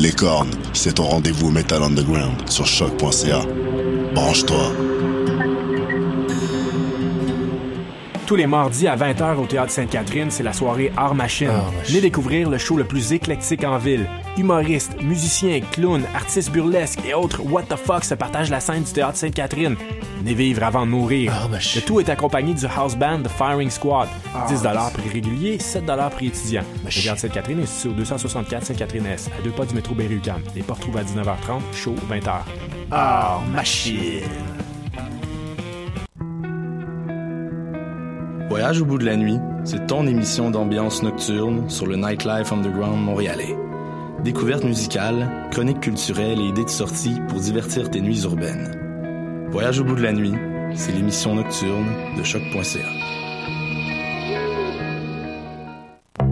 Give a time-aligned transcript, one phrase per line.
[0.00, 3.42] Les cornes, c'est ton rendez-vous Metal Underground sur choc.ca.
[4.14, 4.72] Branche-toi.
[8.26, 11.48] Tous les mardis à 20h au Théâtre Sainte-Catherine, c'est la soirée Art Machine.
[11.48, 11.82] Art Machine.
[11.84, 14.06] Venez découvrir le show le plus éclectique en ville.
[14.38, 18.92] Humoristes, musiciens, clowns, artistes burlesques et autres what the fuck se partagent la scène du
[18.92, 19.76] Théâtre Sainte-Catherine.
[20.20, 21.32] Venez vivre avant de mourir.
[21.32, 21.80] Art Machine.
[21.80, 24.06] Le tout est accompagné du house band The Firing Squad.
[24.48, 24.62] 10
[24.92, 26.62] prix régulier, 7 prix étudiant.
[26.84, 30.42] Le Théâtre Sainte-Catherine est situé au 264 Sainte-Catherine-S, à deux pas du métro Berry-UQAM.
[30.54, 32.40] Les portes trouvent à 19h30, show 20h.
[32.90, 34.20] Ah, machine.
[38.50, 43.02] Voyage au bout de la nuit, c'est ton émission d'ambiance nocturne sur le Nightlife Underground
[43.02, 43.56] montréalais.
[44.22, 48.79] Découvertes musicales, chroniques culturelles et idées de sortie pour divertir tes nuits urbaines.
[49.50, 50.34] Voyage au bout de la nuit,
[50.76, 52.78] c'est l'émission nocturne de choc.ca.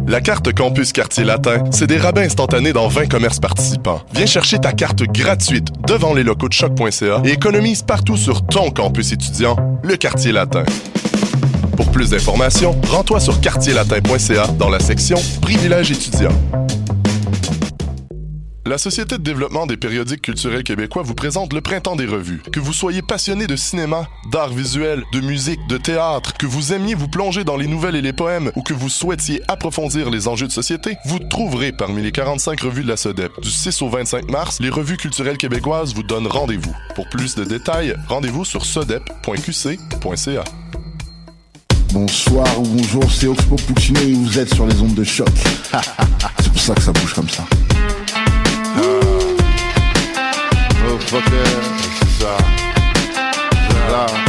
[0.06, 4.02] La carte Campus Quartier Latin, c'est des rabais instantanés dans 20 commerces participants.
[4.14, 8.70] Viens chercher ta carte gratuite devant les locaux de choc.ca et économise partout sur ton
[8.70, 10.64] campus étudiant, le Quartier Latin.
[11.76, 16.30] Pour plus d'informations, rends-toi sur quartierlatin.ca dans la section Privilèges étudiants.
[18.68, 22.42] La Société de développement des périodiques culturels québécois vous présente le Printemps des revues.
[22.52, 26.94] Que vous soyez passionné de cinéma, d'art visuel, de musique, de théâtre, que vous aimiez
[26.94, 30.46] vous plonger dans les nouvelles et les poèmes ou que vous souhaitiez approfondir les enjeux
[30.46, 33.40] de société, vous trouverez parmi les 45 revues de la SODEP.
[33.40, 36.76] Du 6 au 25 mars, les revues culturelles québécoises vous donnent rendez-vous.
[36.94, 40.44] Pour plus de détails, rendez-vous sur sodep.qc.ca.
[41.94, 45.30] Bonsoir ou bonjour, c'est Oxpo Puccino et vous êtes sur les ondes de choc.
[46.38, 47.44] c'est pour ça que ça bouge comme ça.
[50.90, 51.44] Oh fucker,
[52.00, 52.36] c'est ça.
[53.90, 54.27] Là.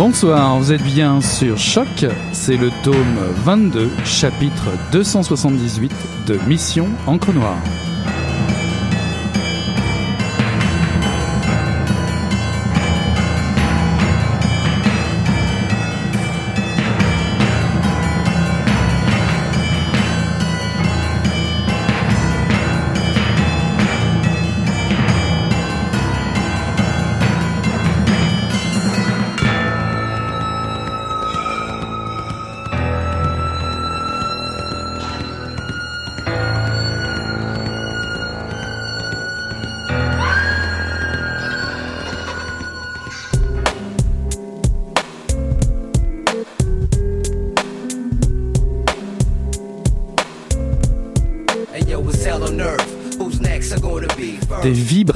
[0.00, 5.92] Bonsoir, vous êtes bien sur Choc, c'est le tome 22, chapitre 278
[6.26, 7.58] de Mission Encre Noire.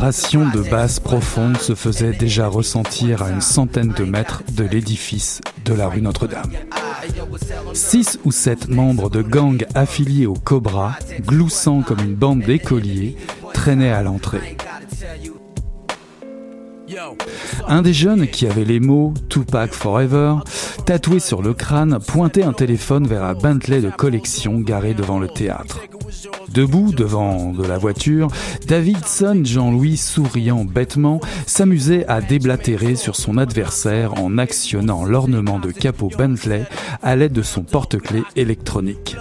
[0.05, 5.41] Vibrations de basse profonde se faisaient déjà ressentir à une centaine de mètres de l'édifice
[5.65, 6.53] de la rue Notre-Dame.
[7.73, 13.17] Six ou sept membres de gangs affiliés au Cobra, gloussant comme une bande d'écoliers,
[13.55, 14.59] traînaient à l'entrée.
[17.67, 20.37] Un des jeunes qui avait les mots Tupac Forever
[20.87, 25.29] tatoués sur le crâne pointait un téléphone vers un Bentley de collection garé devant le
[25.29, 25.81] théâtre.
[26.51, 28.29] Debout devant de la voiture,
[28.69, 36.11] Davidson Jean-Louis souriant bêtement s'amusait à déblatérer sur son adversaire en actionnant l'ornement de capot
[36.17, 36.65] Bentley
[37.03, 39.17] à l'aide de son porte-clés électronique.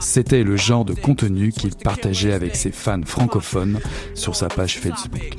[0.00, 3.80] C'était le genre de contenu qu'il partageait avec ses fans francophones
[4.14, 5.36] sur sa page Facebook.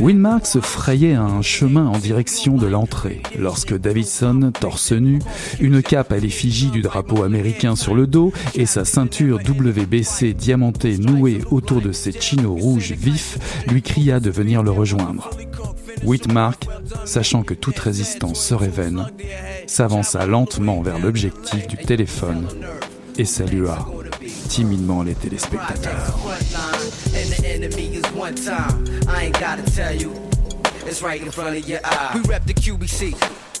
[0.00, 5.20] Winmark se frayait un chemin en direction de l'entrée lorsque Davidson, torse nu,
[5.60, 10.98] une cape à l'effigie du drapeau américain sur le dos et sa ceinture WBC diamantée
[10.98, 13.38] nouée autour de ses chinos rouges vifs,
[13.68, 15.30] lui cria de venir le rejoindre.
[16.04, 16.66] Whitmark,
[17.04, 19.06] sachant que toute résistance serait vaine,
[19.66, 22.46] s'avança lentement vers l'objectif du téléphone
[23.18, 23.86] et salua
[24.48, 26.18] timidement les téléspectateurs.
[30.84, 32.12] It's right in front of your eye.
[32.14, 33.55] We rep the QBC.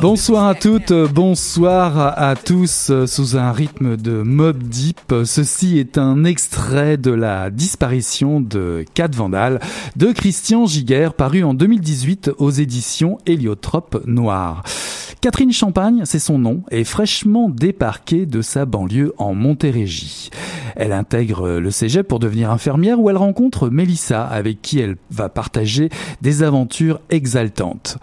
[0.00, 5.14] Bonsoir à toutes, bonsoir à tous sous un rythme de Mob Deep.
[5.24, 9.60] Ceci est un extrait de la disparition de Cat Vandal
[9.96, 14.62] de Christian Giguer paru en 2018 aux éditions Héliotrope Noir.
[15.20, 20.30] Catherine Champagne, c'est son nom, est fraîchement débarquée de sa banlieue en Montérégie.
[20.76, 25.28] Elle intègre le cégep pour devenir infirmière où elle rencontre Mélissa avec qui elle va
[25.28, 25.88] partager
[26.22, 27.98] des aventures exaltantes.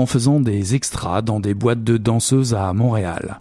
[0.00, 3.40] En faisant des extras dans des boîtes de danseuses à Montréal.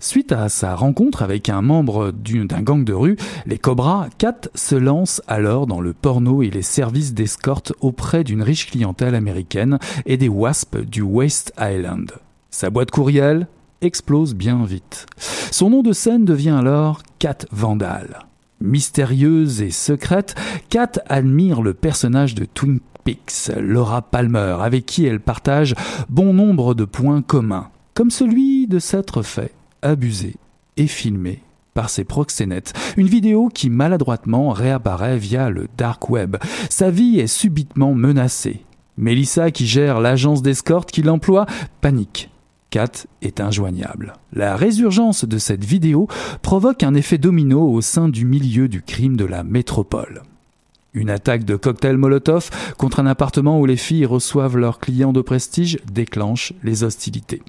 [0.00, 3.16] Suite à sa rencontre avec un membre d'un gang de rue,
[3.46, 8.42] les Cobras, Kat se lance alors dans le porno et les services d'escorte auprès d'une
[8.42, 12.12] riche clientèle américaine et des WASP du West Island.
[12.50, 13.46] Sa boîte courriel
[13.80, 15.06] explose bien vite.
[15.50, 18.26] Son nom de scène devient alors Kat Vandal.
[18.60, 20.34] Mystérieuse et secrète,
[20.70, 25.74] Kat admire le personnage de Twin Peaks, Laura Palmer, avec qui elle partage
[26.08, 29.52] bon nombre de points communs, comme celui de s'être fait
[29.82, 30.36] abuser
[30.76, 31.42] et filmer
[31.74, 36.36] par ses proxénètes, une vidéo qui maladroitement réapparaît via le dark web.
[36.68, 38.64] Sa vie est subitement menacée.
[38.98, 41.46] Melissa, qui gère l'agence d'escorte qui l'emploie,
[41.80, 42.30] panique.
[42.70, 44.14] Kat est injoignable.
[44.32, 46.08] La résurgence de cette vidéo
[46.40, 50.22] provoque un effet domino au sein du milieu du crime de la métropole.
[50.94, 55.22] Une attaque de cocktail Molotov contre un appartement où les filles reçoivent leurs clients de
[55.22, 57.40] prestige déclenche les hostilités.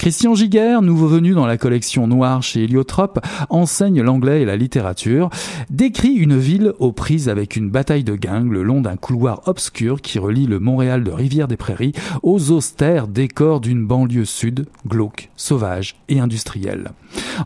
[0.00, 3.20] Christian Giguer, nouveau venu dans la collection noire chez Héliotrope,
[3.50, 5.28] enseigne l'anglais et la littérature,
[5.68, 10.00] décrit une ville aux prises avec une bataille de gangs le long d'un couloir obscur
[10.00, 11.92] qui relie le Montréal de Rivière-des-Prairies
[12.22, 16.92] aux austères décors d'une banlieue sud, glauque, sauvage et industrielle.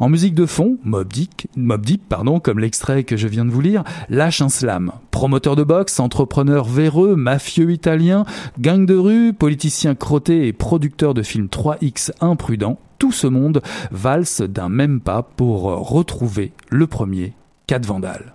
[0.00, 3.50] En musique de fond, Mob Deep, Mob Deep pardon, comme l'extrait que je viens de
[3.50, 4.92] vous lire, lâche un slam.
[5.10, 8.24] Promoteur de boxe, entrepreneur véreux, mafieux italien,
[8.58, 14.40] gang de rue, politicien crotté et producteur de films 3X imprudent, tout ce monde valse
[14.40, 17.34] d'un même pas pour retrouver le premier,
[17.66, 18.34] Cat Vandal.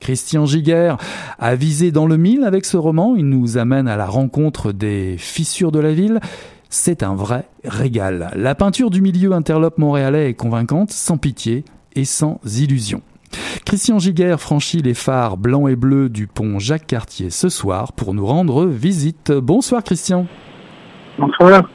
[0.00, 0.94] Christian Giguer
[1.38, 5.16] a visé dans le mille avec ce roman, il nous amène à la rencontre des
[5.18, 6.20] fissures de la ville,
[6.68, 8.30] c'est un vrai régal.
[8.36, 11.64] La peinture du milieu interlope montréalais est convaincante, sans pitié
[11.94, 13.02] et sans illusion.
[13.64, 18.14] Christian Giguer franchit les phares blancs et bleus du pont Jacques Cartier ce soir pour
[18.14, 19.32] nous rendre visite.
[19.32, 20.26] Bonsoir Christian.
[21.18, 21.68] Bonsoir.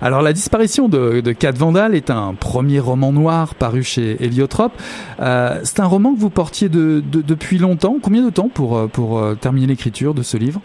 [0.00, 4.72] Alors la disparition de, de Cat Vandal est un premier roman noir paru chez Héliotrope.
[5.20, 7.96] Euh, c'est un roman que vous portiez depuis longtemps.
[8.02, 10.60] Combien de temps pour, euh, euh, terminer l'écriture de ce livre?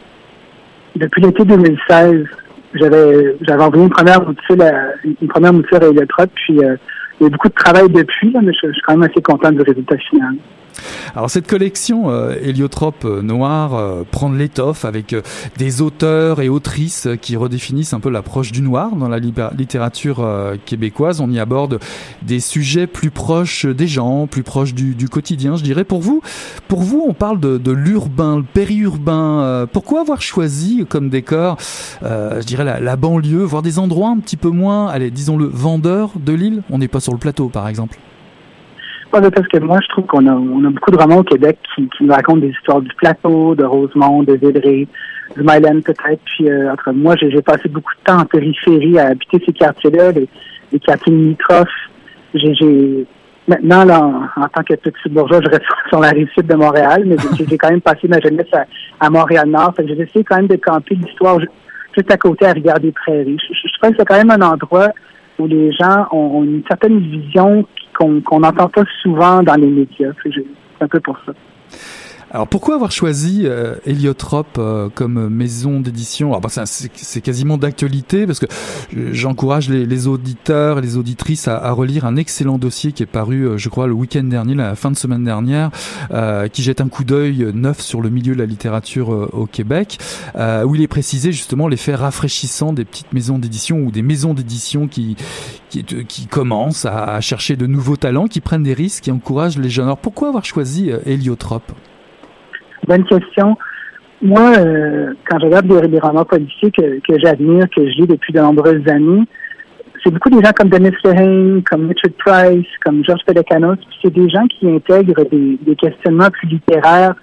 [0.95, 2.25] Depuis l'été 2016
[2.73, 4.55] j'avais j'avais envoyé une première mouture
[5.03, 8.81] une première à Héliotrope, puis il y a beaucoup de travail depuis, mais je, suis
[8.87, 10.35] quand même assez content du résultat final.
[11.15, 15.21] Alors cette collection euh, héliotrope euh, noir euh, prend de l'étoffe avec euh,
[15.57, 20.25] des auteurs et autrices qui redéfinissent un peu l'approche du noir dans la littérature
[20.65, 21.21] québécoise.
[21.21, 21.79] On y aborde
[22.21, 25.83] des sujets plus proches des gens, plus proches du, quotidien, je dirais.
[25.83, 26.21] Pour vous,
[26.67, 29.67] pour vous, on parle de, l'urbain, le périurbain.
[29.71, 31.57] pourquoi avoir choisi comme décor,
[32.01, 36.11] je dirais la, la, banlieue, voire des endroits un petit peu moins, allez, disons-le, vendeurs
[36.15, 37.97] de l'île On n'est pas sur le plateau, par exemple
[39.11, 42.37] parce que moi, je trouve qu'on a, beaucoup de romans au Québec qui, nous racontent
[42.37, 44.87] des histoires du plateau, de Rosemont, de Villeray,
[45.35, 46.21] du Myland peut-être.
[46.25, 50.11] Puis, euh, entre moi, j'ai passé beaucoup de temps en périphérie à habiter ces quartiers-là,
[50.11, 51.67] les, quartiers limitrophes.
[52.33, 53.05] J'ai
[53.47, 53.99] maintenant, là,
[54.37, 57.57] en, tant que petit bourgeois, je reste sur la rive sud de Montréal, mais j'ai
[57.57, 58.47] quand même passé ma jeunesse
[58.99, 59.73] à, Montréal-Nord.
[59.79, 63.37] J'ai essayé quand même de camper l'histoire juste à côté à Rivière-des-Prairies.
[63.37, 64.89] Je, je, je pense que c'est quand même un endroit
[65.37, 67.65] où les gens ont une certaine vision
[68.21, 70.11] qu'on n'entend pas souvent dans les médias.
[70.23, 70.33] C'est
[70.81, 71.33] un peu pour ça.
[72.33, 76.29] Alors pourquoi avoir choisi euh, Héliotrope euh, comme maison d'édition?
[76.29, 78.45] Alors bah, c'est quasiment d'actualité parce que
[79.11, 83.07] j'encourage les, les, auditeurs et les auditrices à, à, relire un excellent dossier qui est
[83.07, 85.71] paru, euh, je crois, le week-end dernier, la fin de semaine dernière,
[86.11, 89.45] euh, qui jette un coup d'œil neuf sur le milieu de la littérature euh, au
[89.45, 89.97] Québec,
[90.65, 94.87] où il est précisé justement l'effet rafraîchissant des petites maisons d'édition ou des maisons d'édition
[94.87, 95.17] qui,
[95.69, 99.69] qui, qui commencent à, chercher de nouveaux talents, qui prennent des risques, qui encouragent les
[99.69, 99.85] jeunes.
[99.85, 101.71] Alors pourquoi avoir choisi Héliotrope?
[102.87, 103.57] Bonne question.
[104.21, 108.39] Moi, euh, quand je regarde les, romans policiers que, j'admire, que je lis depuis de
[108.39, 109.23] nombreuses années,
[110.03, 113.77] c'est beaucoup des gens comme Dennis Lehane, comme Richard Price, comme Georges Pelecanos.
[114.01, 117.15] C'est des gens qui intègrent des, des, questionnements plus littéraires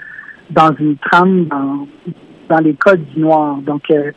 [0.51, 1.47] dans une trame,
[2.49, 3.57] dans, les codes du noir.
[3.59, 4.13] Donc, euh,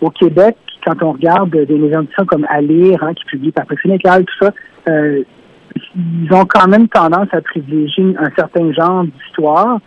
[0.00, 3.96] au Québec, quand on regarde des maisons comme À lire, hein, qui publient par Pression
[3.96, 4.52] tout ça,
[4.88, 5.22] euh,
[5.96, 9.80] ils ont quand même tendance à privilégier un certain genre d'histoire,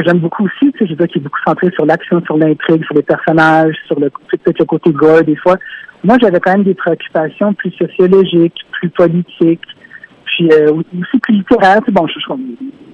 [0.00, 2.36] que j'aime beaucoup aussi, tu sais, je veux qui est beaucoup centré sur l'action, sur
[2.36, 5.56] l'intrigue, sur les personnages, sur le peut-être le côté gore des fois.
[6.04, 9.66] Moi, j'avais quand même des préoccupations plus sociologiques, plus politiques,
[10.24, 11.80] puis euh, aussi plus littéraires.
[11.92, 12.06] Bon,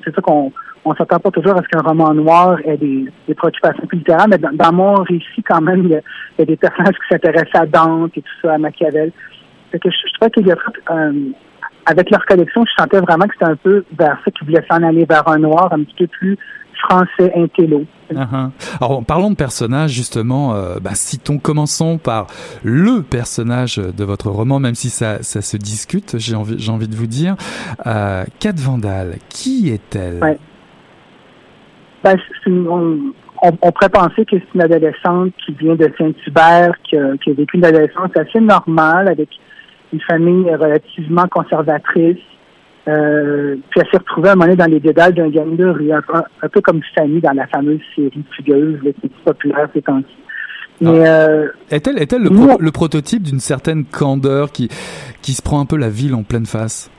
[0.05, 0.53] c'est ça qu'on
[0.85, 4.39] on s'attend pas toujours à ce qu'un roman noir ait des, préoccupations plus littéraires, mais
[4.39, 8.23] dans, mon récit, quand même, il y, a, des personnages qui s'intéressent à Dante et
[8.23, 9.13] tout ça, à Machiavel.
[9.71, 10.57] Fait que je, je trouvais qu'il y a
[10.91, 11.13] euh,
[11.87, 14.83] avec leur collection, je sentais vraiment que c'était un peu vers ça qu'ils voulaient s'en
[14.83, 16.37] aller vers un noir un petit peu plus
[16.79, 17.85] français intello.
[18.13, 18.51] Uh-huh.
[18.81, 22.29] Alors parlons de personnages justement, euh, bah, citons, commençons par
[22.63, 26.89] le personnage de votre roman, même si ça, ça se discute, j'ai envie, j'ai envie
[26.89, 27.37] de vous dire.
[27.87, 30.23] Euh, Kat Vandal, qui est-elle?
[30.23, 30.39] Ouais.
[32.05, 32.17] ben,
[32.47, 37.35] on, on, pourrait penser que c'est une adolescente qui vient de Saint-Hubert, qui, qui a
[37.35, 39.29] vécu une adolescence assez normale avec
[39.93, 42.19] une famille relativement conservatrice.
[42.89, 45.65] Euh, puis elle s'est retrouvée à un moment donné dans les dédales d'un gang de
[45.65, 50.07] rue, un, peu comme Fanny dans la fameuse série Fugueuse, qui est populaire ces temps-ci.
[50.81, 54.69] Mais euh, est-elle est-elle le, prototype d'une certaine candeur qui
[55.23, 56.91] qui se prend un peu la ville en pleine face?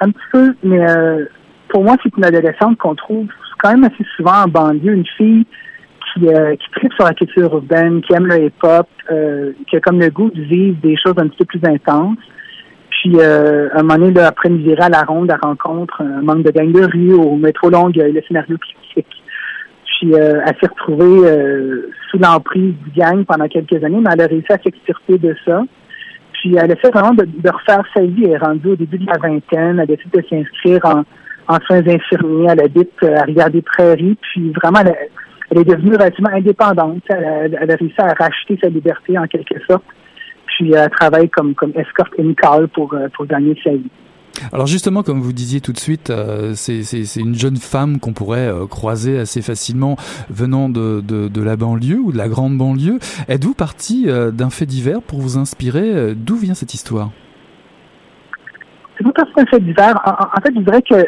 [0.00, 1.26] Un petit peu, mais euh,
[1.68, 3.26] pour moi c'est une adolescente qu'on trouve
[3.58, 5.44] quand même assez souvent en banlieue, une fille
[6.14, 8.88] qui, euh, qui tripe sur la culture urbaine, qui aime le hip-hop,
[9.68, 12.16] qui a comme le goût de vivre des choses un petit peu plus intenses.
[13.00, 16.42] Puis, euh, un moment donné, après une virée à la ronde, elle rencontre un manque
[16.42, 19.22] de gang de rue au métro Longueuil, le scénario critique.
[19.84, 24.22] Puis, euh, elle s'est retrouvée euh, sous l'emprise du gang pendant quelques années, mais elle
[24.22, 25.62] a réussi à s'extirper de ça.
[26.32, 28.24] Puis, elle fait vraiment de, refaire sa vie.
[28.24, 29.78] Elle est rendue au début de la vingtaine.
[29.78, 31.04] Elle a décidé de s'inscrire en,
[31.46, 32.48] en soins infirmiers.
[32.50, 34.16] Elle habite à Rivière-des-Prairies.
[34.20, 34.94] Puis, vraiment, elle,
[35.50, 37.02] elle est devenue relativement indépendante.
[37.08, 39.84] Elle a, réussi à racheter sa liberté en quelque sorte.
[40.58, 43.90] Puis elle travaille comme, comme escorte amicale pour, euh, pour gagner sa vie.
[44.52, 46.80] Alors justement, comme vous disiez tout de suite, euh, c'est
[47.16, 49.96] une jeune femme qu'on pourrait euh, croiser assez facilement
[50.30, 52.98] venant de, de, de, la banlieue ou de la grande banlieue.
[53.28, 57.10] Êtes-vous parti d'un fait divers pour vous inspirer D'où vient cette histoire?
[58.96, 60.00] C'est pas un fait divers.
[60.04, 61.06] En, en, fait, je dirais que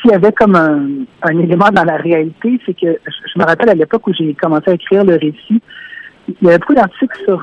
[0.00, 0.86] s'il y avait comme un,
[1.22, 4.70] un, élément dans la réalité, c'est que je, me rappelle à l'époque où j'ai commencé
[4.70, 5.62] à écrire le récit,
[6.28, 7.42] il y avait beaucoup d'articles sur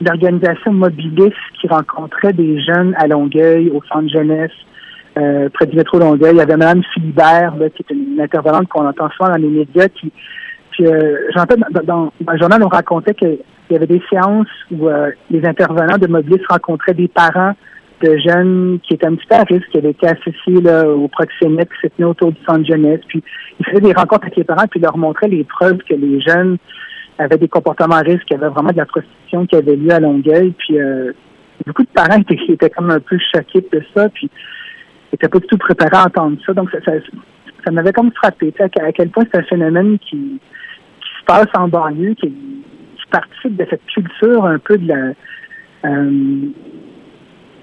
[0.00, 4.52] euh, l'organisation Mobilis qui rencontrait des jeunes à Longueuil, au centre jeunesse,
[5.18, 6.32] euh, près du métro Longueuil.
[6.32, 9.88] Il y avait Mme Philibert, qui est une intervenante qu'on entend souvent dans les médias,
[9.88, 10.12] qui,
[10.80, 13.38] euh, j'entends dans, dans, dans, le journal, on racontait qu'il
[13.70, 17.54] y avait des séances où euh, les intervenants de Mobilis rencontraient des parents
[18.02, 21.08] de jeunes qui étaient un petit peu à risque, qui avaient été associés là, au
[21.08, 23.00] proxénète qui se tenaient autour du centre jeunesse.
[23.08, 23.22] Puis
[23.58, 26.58] ils faisaient des rencontres avec les parents puis leur montraient les preuves que les jeunes
[27.18, 29.92] avaient des comportements à risque, qu'il y avait vraiment de la prostitution qui avait lieu
[29.92, 30.52] à Longueuil.
[30.58, 31.12] Puis euh,
[31.66, 34.30] beaucoup de parents étaient, étaient comme un peu choqués de ça, puis
[35.12, 36.52] n'étaient pas du tout préparés à entendre ça.
[36.52, 36.78] Donc ça,
[37.64, 41.48] ça, m'avait comme frappé, à, à quel point c'est un phénomène qui, qui se passe
[41.54, 45.12] en banlieue, qui, qui participe de cette culture un peu de la
[45.84, 46.48] euh,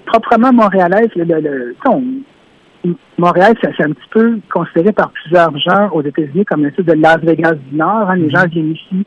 [0.06, 1.74] proprement montréalaise, le, le,
[3.16, 6.92] Montréal, c'est un petit peu considéré par plusieurs gens aux États-Unis comme un site de
[6.92, 8.10] Las Vegas du Nord.
[8.10, 8.16] Hein.
[8.16, 9.06] Les gens viennent ici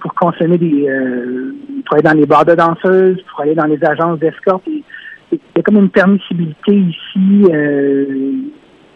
[0.00, 1.54] pour consommer des, euh,
[1.86, 4.62] pour aller dans les bars de danseuses, pour aller dans les agences d'escorte.
[4.66, 4.82] Il
[5.32, 8.04] y a comme une permissibilité ici euh,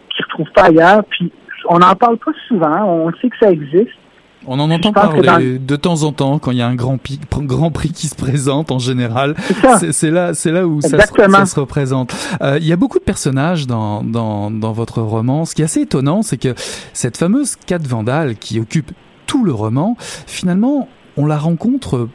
[0.09, 1.03] qui ne retrouve pas ailleurs.
[1.05, 1.31] Puis
[1.69, 2.85] on n'en parle pas souvent.
[2.85, 3.91] On sait que ça existe.
[4.47, 6.99] On en entend parler de temps en temps quand il y a un grand,
[7.31, 9.33] grand prix qui se présente en général.
[9.91, 12.15] C'est là, c'est là où ça se, représente.
[12.41, 15.45] Euh, il y a beaucoup de personnages dans, dans, dans votre roman.
[15.45, 16.53] Ce qui est assez étonnant, c'est que
[16.93, 18.91] cette fameuse Cat Vandal qui occupe
[19.25, 22.09] tout le roman, finalement, on la rencontre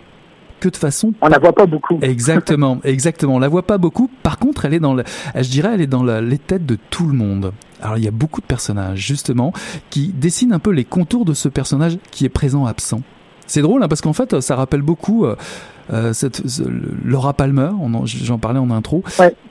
[0.61, 1.15] que de façon.
[1.23, 1.99] On la voit pas beaucoup.
[2.03, 3.37] Exactement, exactement.
[3.37, 4.09] On la voit pas beaucoup.
[4.23, 6.77] Par contre, elle est dans, le, je dirais, elle est dans la, les têtes de
[6.91, 7.53] tout le monde.
[7.83, 9.53] Alors il y a beaucoup de personnages justement
[9.89, 13.01] qui dessinent un peu les contours de ce personnage qui est présent absent.
[13.47, 15.35] C'est drôle hein, parce qu'en fait ça rappelle beaucoup euh,
[15.93, 16.13] euh
[17.05, 17.71] Laura Palmer,
[18.05, 19.03] j'en parlais en intro,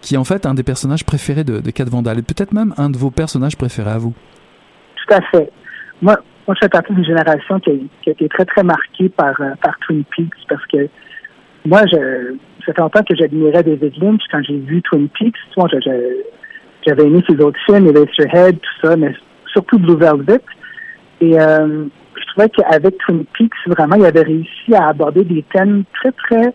[0.02, 2.74] qui est en fait un des personnages préférés de, de Kat Vandal et peut-être même
[2.78, 4.14] un de vos personnages préférés à vous.
[4.96, 5.52] Tout à fait.
[6.02, 6.18] Moi,
[6.50, 7.70] moi je fais partie d'une génération qui
[8.08, 10.90] a, été très très marquée par, euh, par Twin Peaks parce que
[11.64, 12.34] moi, je,
[12.66, 15.36] ça fait longtemps que j'admirais David Lynch quand j'ai vu Twin Peaks.
[15.56, 15.68] Moi,
[16.88, 17.86] j'avais aimé ses autres films,
[18.34, 19.14] Head, tout ça, mais
[19.46, 20.42] surtout Blue Velvet.
[21.22, 25.84] Et euh, je trouvais qu'avec Twin Peaks, vraiment, il avait réussi à aborder des thèmes
[25.94, 26.54] très, très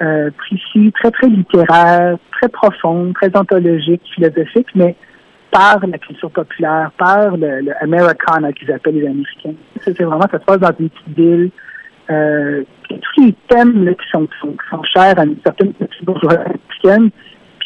[0.00, 4.96] euh, précis, très, très littéraires, très profonds, très ontologiques, philosophiques, mais
[5.50, 9.54] par la culture populaire, par le, le Americana qu'ils appellent les Américains.
[9.82, 11.50] C'est vraiment, ça se passe dans une petite ville.
[12.10, 16.36] Euh, tous les thèmes là, qui, sont, qui, sont, chers à une certaine petite bourgeoisie
[16.36, 17.10] américaine,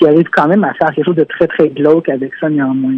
[0.00, 2.95] puis arrive quand même à faire quelque chose de très très glauque avec ça néanmoins.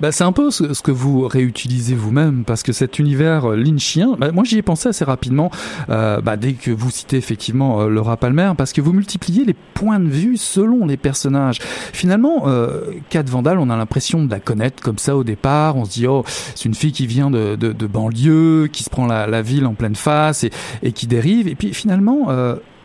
[0.00, 4.16] Bah, c'est un peu ce, que vous réutilisez vous-même parce que cet univers euh, lynchien,
[4.18, 5.50] bah, moi j'y ai pensé assez rapidement
[5.88, 9.54] euh, bah, dès que vous citez effectivement euh, Laura Palmer parce que vous multipliez les
[9.74, 11.58] points de vue selon les personnages.
[11.60, 12.80] Finalement, euh,
[13.26, 15.76] Vandal, on a l'impression de la connaître comme ça au départ.
[15.76, 19.06] On se dit oh c'est une fille qui vient de, de, banlieue, qui se prend
[19.06, 20.44] la, ville en pleine face
[20.82, 21.48] et, qui dérive.
[21.48, 22.28] Et puis finalement,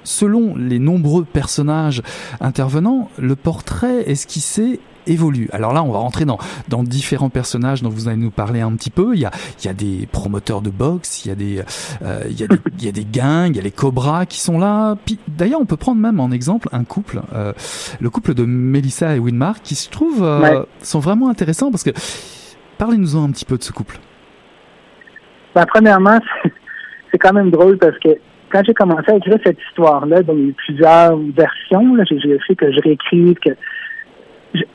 [0.05, 2.01] selon les nombreux personnages
[2.39, 5.49] intervenants, le portrait esquissé évolue.
[5.51, 6.37] Alors là, on va rentrer dans,
[6.69, 9.13] dans différents personnages dont vous allez nous parler un petit peu.
[9.13, 11.63] Il y a, il y a des promoteurs de boxe, il y a des,
[12.03, 14.25] euh, il, y a des il y a des gangs, il y a les cobras
[14.25, 14.95] qui sont là.
[15.05, 17.53] Puis d'ailleurs, on peut prendre même en exemple un couple, euh,
[17.99, 20.65] le couple de Melissa et Winmark, qui se trouve euh, ouais.
[20.81, 21.91] sont vraiment intéressants parce que
[22.77, 23.99] parlez-nous-en un petit peu de ce couple.
[25.53, 26.19] Ben, premièrement,
[27.11, 28.09] c'est quand même drôle parce que
[28.55, 31.97] quand j'ai commencé à écrire cette histoire-là, il y a eu plusieurs versions.
[32.09, 33.49] J'ai fait que je réécrive, que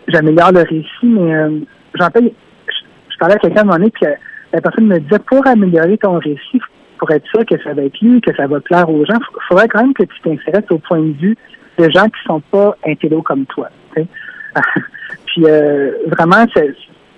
[0.06, 1.60] j'améliore le récit, mais euh,
[1.94, 4.14] j'en je, je parlais à quelqu'un à un moment donné, puis euh,
[4.52, 6.60] la personne me disait pour améliorer ton récit,
[6.98, 9.42] pour être sûr que ça va être lu, que ça va plaire aux gens, il
[9.48, 11.36] faudrait quand même que tu t'intéresses au point de vue
[11.78, 13.70] de gens qui sont pas intello comme toi.
[13.96, 16.44] puis euh, vraiment,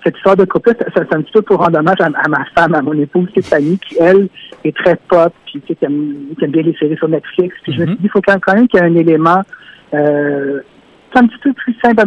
[0.03, 2.75] cette histoire de couple, c'est un petit peu pour rendre hommage à, à, ma femme,
[2.75, 4.27] à mon épouse Stéphanie, qui, elle,
[4.63, 7.55] est très pop, puis qui aime, qui aime bien les séries sur Netflix.
[7.63, 7.77] Puis mm -hmm.
[7.77, 9.41] je me suis dit, il faut quand même qu'il y ait un élément
[9.93, 10.61] euh,
[11.15, 12.01] un petit peu plus simple,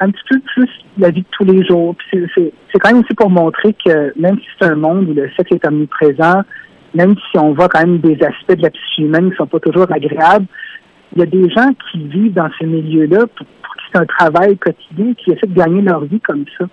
[0.00, 1.94] un petit peu plus la vie de tous les jours.
[1.96, 5.30] Puis c'est quand même aussi pour montrer que même si c'est un monde où le
[5.36, 6.42] sexe est omniprésent,
[6.94, 9.60] même si on voit quand même des aspects de la psyché humaine qui sont pas
[9.60, 10.46] toujours agréables,
[11.14, 14.06] il y a des gens qui vivent dans ce milieu-là pour, pour qui c'est un
[14.06, 16.66] travail quotidien, qui essaient de gagner leur vie comme ça.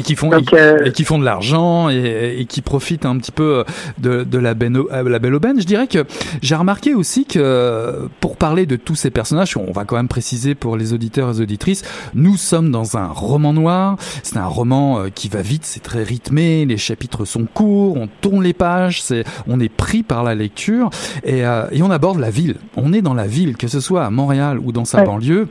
[0.00, 0.84] Et qui font Donc, euh...
[0.86, 3.64] et qui font de l'argent et, et, qui profitent un petit peu
[3.98, 5.60] de, de la, beno, la belle aubaine.
[5.60, 6.06] Je dirais que
[6.40, 10.54] j'ai remarqué aussi que pour parler de tous ces personnages, on va quand même préciser
[10.54, 13.96] pour les auditeurs et les auditrices, nous sommes dans un roman noir.
[14.22, 18.42] C'est un roman qui va vite, c'est très rythmé, les chapitres sont courts, on tourne
[18.42, 20.88] les pages, c'est on est pris par la lecture
[21.24, 22.56] et, euh, et on aborde la ville.
[22.74, 25.04] On est dans la ville, que ce soit à Montréal ou dans sa ouais.
[25.04, 25.48] banlieue,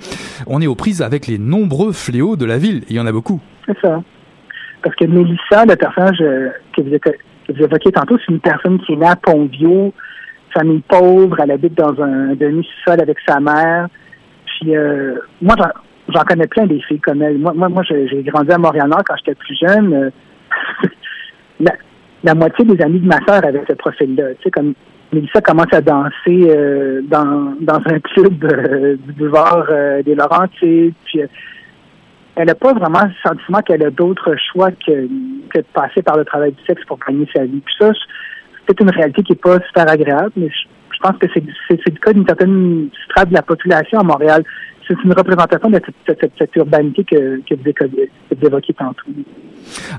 [0.47, 2.83] on est aux prises avec les nombreux fléaux de la ville.
[2.89, 3.39] Il y en a beaucoup.
[3.67, 4.01] C'est ça.
[4.81, 8.79] Parce que Mélissa, le personnage euh, que, vous, que vous évoquiez tantôt, c'est une personne
[8.79, 9.91] qui est née à Pont-Vieux,
[10.53, 13.87] famille pauvre, elle habite dans un demi-sol avec sa mère.
[14.45, 15.55] Puis euh, moi,
[16.09, 17.37] j'en connais plein des filles comme elle.
[17.37, 19.93] Moi, moi, moi j'ai grandi à Montréal-Nord quand j'étais plus jeune.
[19.93, 20.09] Euh,
[22.23, 24.33] la, moitié des amis de ma sœur avaient ce profil-là.
[24.35, 24.73] Tu sais, comme
[25.13, 29.67] Mélissa commence à danser euh, dans, dans un club du boulevard
[30.03, 30.93] des Laurentides.
[31.05, 31.21] Puis
[32.39, 36.23] elle n'a pas vraiment le sentiment qu'elle a d'autres choix que, de passer par le
[36.23, 37.59] travail du sexe pour gagner sa vie.
[37.59, 37.91] Puis ça,
[38.65, 42.13] c'est une réalité qui n'est pas super agréable, mais je, pense que c'est le cas
[42.13, 44.43] d'une certaine strate de la population à Montréal.
[44.87, 49.03] C'est une représentation de cette, urbanité que, que, vous, que vous évoquiez tantôt.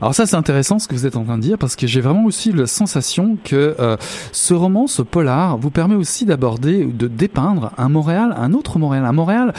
[0.01, 2.01] Alors ça c'est intéressant ce que vous êtes en train de dire parce que j'ai
[2.01, 3.97] vraiment aussi la sensation que euh,
[4.33, 9.05] ce roman, ce polar, vous permet aussi d'aborder de dépeindre un Montréal, un autre Montréal,
[9.05, 9.53] un Montréal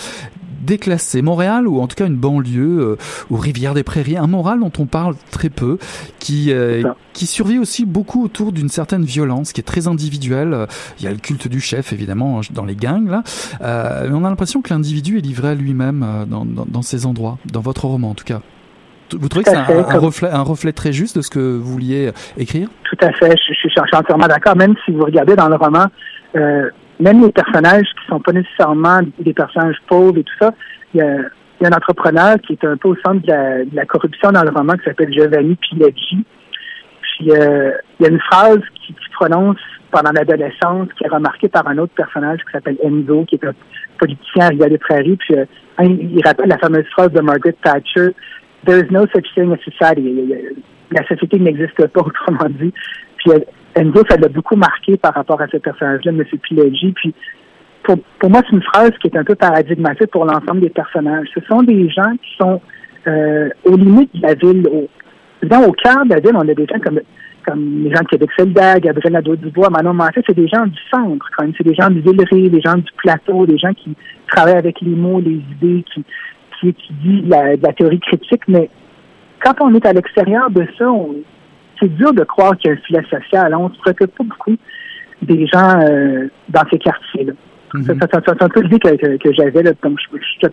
[0.61, 2.95] déclassé, Montréal ou en tout cas une banlieue euh,
[3.29, 5.77] ou Rivière des Prairies, un Montréal dont on parle très peu,
[6.19, 10.67] qui euh, qui survit aussi beaucoup autour d'une certaine violence qui est très individuelle.
[10.99, 13.23] Il y a le culte du chef évidemment dans les gangs là,
[13.61, 17.05] euh, mais on a l'impression que l'individu est livré à lui-même dans, dans, dans ces
[17.05, 18.41] endroits, dans votre roman en tout cas.
[19.13, 21.73] Vous trouvez que c'est un, un, reflet, un reflet très juste de ce que vous
[21.73, 22.69] vouliez écrire?
[22.89, 24.55] Tout à fait, je, je, je suis entièrement d'accord.
[24.55, 25.87] Même si vous regardez dans le roman,
[26.37, 26.69] euh,
[27.01, 30.53] même les personnages qui sont pas nécessairement des personnages pauvres et tout ça,
[30.93, 31.17] il y a,
[31.63, 34.49] un entrepreneur qui est un peu au centre de la, de la corruption dans le
[34.49, 36.25] roman qui s'appelle Giovanni Pileggi.
[37.01, 39.59] Puis euh, il y a une phrase qui, qui prononce
[39.91, 43.53] pendant l'adolescence qui est remarquée par un autre personnage qui s'appelle Enzo, qui est un
[43.99, 45.17] politicien à Rivière des Prairies.
[45.17, 45.45] Puis euh,
[45.83, 48.15] il rappelle la fameuse phrase de Margaret Thatcher
[48.65, 50.33] There is no such thing as society.
[50.91, 52.73] La société n'existe pas, autrement dit.
[53.17, 53.31] Puis
[53.75, 56.23] Enzo, ça l'a beaucoup marqué par rapport à ce personnage-là, M.
[56.41, 56.91] Pileggi.
[56.93, 57.13] Puis
[57.83, 61.27] pour, pour moi, c'est une phrase qui est un peu paradigmatique pour l'ensemble des personnages.
[61.33, 62.61] Ce sont des gens qui sont
[63.07, 64.67] euh, aux limites de la ville.
[64.71, 64.87] Au,
[65.41, 66.99] évidemment, au cœur de la ville, on a des gens comme
[67.43, 71.25] comme les gens de Québec solidaire, Gabriel Nadeau-Dubois, Manon Massé, c'est des gens du centre
[71.35, 71.53] quand même.
[71.57, 73.95] C'est des gens du Villeray, des gens du plateau, des gens qui
[74.27, 76.03] travaillent avec les mots, les idées, qui,
[76.59, 78.43] qui étudient la, la théorie critique.
[78.47, 78.69] Mais
[79.43, 81.15] quand on est à l'extérieur de ça, on,
[81.81, 83.55] c'est dur de croire qu'il y a un filet social.
[83.55, 84.55] On ne se préoccupe pas beaucoup
[85.21, 87.33] des gens euh, dans ces quartiers-là.
[87.73, 88.07] Mm -hmm.
[88.13, 89.63] C'est un peu l'idée que, que, que j'avais.
[89.63, 90.47] Donc, je, je,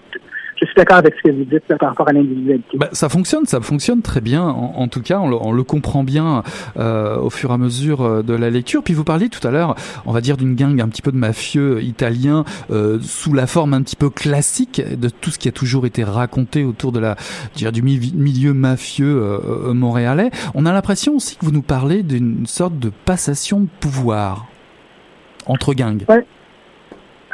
[0.61, 2.77] je suis d'accord avec ce que vous dites par rapport à l'individualité.
[2.77, 4.43] Bah, ça fonctionne, ça fonctionne très bien.
[4.43, 6.43] En, tout cas, on le, comprend bien
[6.79, 8.83] euh, au fur et à mesure euh, de la lecture.
[8.83, 9.75] Puis vous parliez tout à l'heure,
[10.07, 13.75] on va dire d'une gang un petit peu de mafieux italiens euh, sous la forme
[13.75, 17.17] un petit peu classique de tout ce qui a toujours été raconté autour de la
[17.55, 19.41] dire, du milieu mafieux
[19.73, 20.31] montréalais.
[20.55, 24.47] On a l'impression aussi que vous nous parlez d'une sorte de passation de pouvoir
[25.47, 26.05] entre gangs.
[26.09, 26.25] Ouais.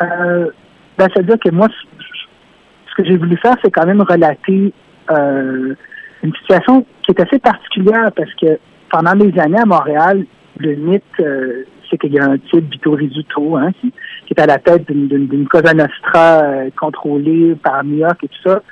[0.03, 0.51] Euh,
[0.99, 1.69] ben, c'est-à-dire que moi,
[2.95, 4.73] ce que j'ai voulu faire, c'est quand même relater
[5.11, 5.75] euh,
[6.23, 8.59] une situation qui est assez particulière parce que
[8.91, 10.25] pendant des années à Montréal,
[10.59, 13.93] le mythe, euh, c'est qu'il y a un type, Vito Rizzuto, hein, qui,
[14.31, 18.63] est à la tête d'une Cosa Nostra euh, contrôlée par New York et tout ça.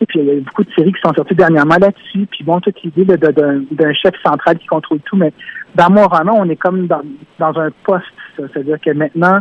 [0.00, 2.26] Et puis, il y a beaucoup de séries qui sont sorties dernièrement là-dessus.
[2.30, 5.16] Puis bon, toute l'idée d'un chef central qui contrôle tout.
[5.16, 5.32] Mais
[5.76, 7.02] dans mon roman, on est comme dans,
[7.38, 8.04] dans un poste.
[8.36, 9.40] C'est-à-dire que maintenant,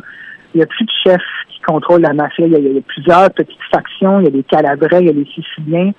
[0.53, 1.21] il n'y a plus de chef
[1.65, 2.47] contrôle la mafia.
[2.47, 4.19] Il y, a, plusieurs petites factions.
[4.19, 5.91] Il y a les Calabrais, il y a les Siciliens.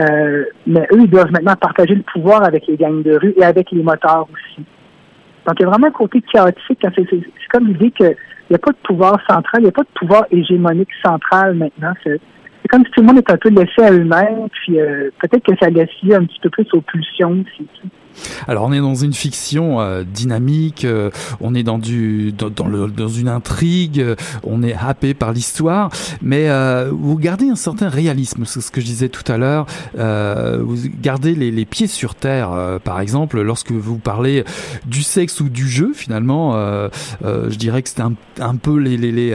[0.00, 3.44] Euh, mais eux, ils doivent maintenant partager le pouvoir avec les gangs de rue et
[3.44, 4.64] avec les motards aussi.
[5.46, 6.84] Donc, il y a vraiment un côté chaotique.
[6.94, 8.14] C'est comme l'idée qu'il
[8.50, 11.94] n'y a pas de pouvoir central, il n'y a pas de pouvoir hégémonique central maintenant.
[12.04, 12.20] C'est
[12.68, 15.56] comme si tout le monde est un peu laissé à eux-mêmes, puis euh, peut-être que
[15.58, 17.68] ça laisse un petit peu plus aux pulsions aussi.
[18.46, 22.88] Alors on est dans une fiction euh, dynamique, euh, on est dans du dans, le,
[22.88, 25.90] dans une intrigue, euh, on est happé par l'histoire,
[26.22, 26.48] mais
[26.90, 29.66] vous gardez un certain réalisme, c'est ce que je disais tout à l'heure.
[29.94, 34.44] vous gardez les, pieds sur terre, par exemple, lorsque vous parlez
[34.86, 35.92] du sexe ou du jeu.
[35.94, 36.52] Finalement,
[37.22, 39.30] je dirais que c'est un, peu les les les,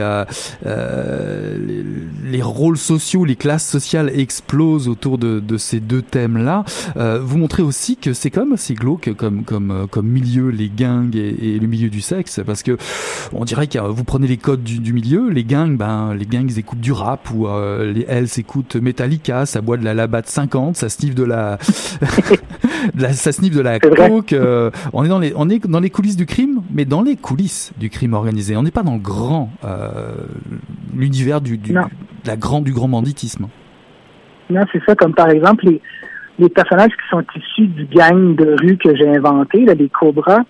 [0.64, 1.84] les,
[2.24, 6.64] les rôles sociaux, les classes sociales explosent autour de, ces deux thèmes-là.
[6.96, 11.58] vous montrez aussi que c'est comme glauque comme comme euh, comme milieu les gangs et,
[11.58, 12.76] le milieu du sexe parce que
[13.32, 16.80] on dirait que vous prenez les codes du, milieu les gangs ben les gangs écoutent
[16.80, 20.88] du rap ou euh, les elles écoutent Metallica ça boit de la Labatt 50 ça
[20.88, 25.66] sniffe de la, ça sniffe de la coke euh, on est dans les on est
[25.66, 28.56] dans les coulisses du crime mais dans les coulisses du crime organisé.
[28.56, 29.50] On n'est pas dans le grand
[30.94, 31.74] l'univers du, du
[32.24, 33.48] la grande du grand banditisme.
[34.50, 35.80] Non c'est ça comme par exemple les
[36.38, 40.42] les personnages qui sont issus du gang de rue que j'ai inventé, là, les Cobras,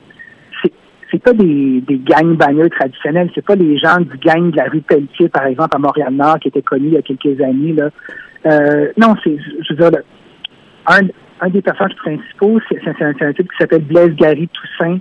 [1.14, 4.64] c'est pas des, des gangs bagneux traditionnels, c'est pas les gens du gang de la
[4.64, 7.72] rue Pelletier, par exemple, à Montréal-Nord, qui était connu il y a quelques années.
[7.72, 7.90] Là.
[8.46, 10.00] Euh, non, c'est, je veux dire,
[10.88, 11.00] un,
[11.40, 14.98] un des personnages principaux, c'est, c'est, un, un, type qui s'appelle Blaise Gary Toussaint,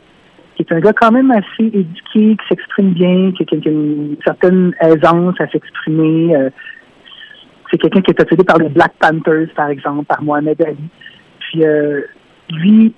[0.55, 4.73] qui est un gars quand même assez éduqué, qui s'exprime bien, qui a, une certaine
[4.81, 6.35] aisance à s'exprimer.
[6.35, 6.49] Euh,
[7.73, 10.77] c'est quelqu'un qui est obsédé par les Black Panthers, par exemple, par Mohamed Ali.
[11.39, 12.01] Puis euh,
[12.51, 12.93] lui,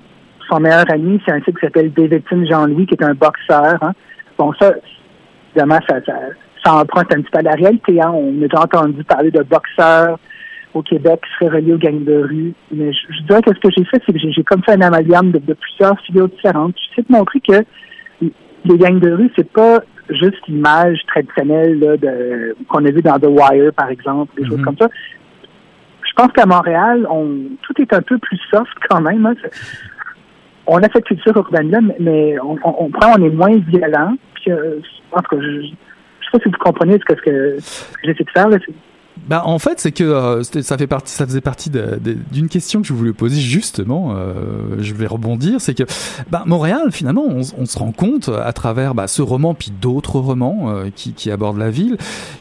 [0.49, 3.77] son meilleur ami, c'est un type qui s'appelle Davidson Jean-Louis, qui est un boxeur.
[3.81, 3.93] Hein.
[4.38, 4.73] Bon, ça,
[5.51, 8.01] évidemment, ça, emprunte un petit peu à la réalité.
[8.01, 8.11] Hein.
[8.13, 10.19] On a déjà entendu parler de boxeurs
[10.73, 12.53] au Québec qui seraient reliés aux gangs de rue.
[12.71, 15.31] Mais je, dirais que ce que j'ai fait, c'est que j'ai comme fait un amalgame
[15.31, 16.75] de, plusieurs figures différentes.
[16.77, 17.63] Je sais te montrer que
[18.65, 23.28] les gangs de rue, c'est pas juste l'image traditionnelle de qu'on a vu dans The
[23.28, 24.65] Wire, par exemple, des choses mhm.
[24.65, 24.89] comme ça.
[26.08, 27.28] Je pense qu'à Montréal, on
[27.63, 29.25] tout est un peu plus soft quand même.
[29.25, 29.34] Hein.
[30.67, 34.15] On a cette culture urbaine-là, mais on, on, prend, on est moins violent.
[34.36, 37.21] Puis, euh, je pense que je, je sais pas si vous comprenez ce que, ce
[37.21, 37.58] que,
[38.04, 38.49] j'essaie de faire.
[38.49, 38.58] Là.
[39.28, 41.71] Bah en fait c'est que euh, ça fait partie ça faisait partie
[42.32, 45.84] d'une question que je voulais poser justement euh, je vais rebondir c'est que
[46.30, 50.69] bah, Montréal finalement on, se rend compte à travers bah, ce roman puis d'autres romans
[50.69, 51.97] euh, qui, qui abordent la ville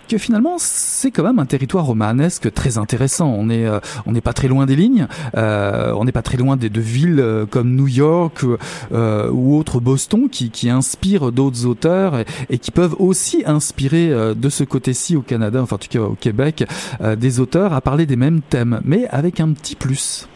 [0.08, 3.28] que finalement c'est quand même un territoire romanesque très intéressant.
[3.28, 6.56] On est euh, on n'est pas très loin des lignes on n'est pas très loin
[6.56, 8.44] des de villes comme New York
[8.92, 14.48] ou autres Boston qui, qui inspirent d'autres auteurs et, et, qui peuvent aussi inspirer de
[14.48, 16.63] ce côté-ci au Canada enfin en tout cas au Québec
[17.00, 20.28] euh, des auteurs à parler des mêmes thèmes, mais avec un petit plus.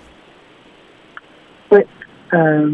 [1.71, 1.81] Oui.
[2.35, 2.71] Euh,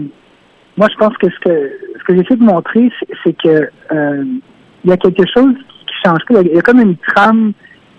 [0.76, 2.90] moi, je pense que ce que, j'essaie de montrer,
[3.22, 4.24] c'est que euh,
[4.84, 5.54] il y a quelque chose
[5.86, 6.18] qui change.
[6.30, 7.52] Il y a comme une trame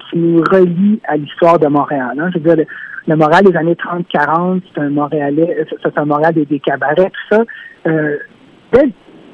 [0.09, 2.17] qui nous relie à l'histoire de Montréal.
[2.19, 2.29] Hein.
[2.33, 2.65] Je veux dire,
[3.07, 7.43] le, Montréal des années 30-40, c'est un Montréalais, c'est un Montréal des, cabarets, tout ça.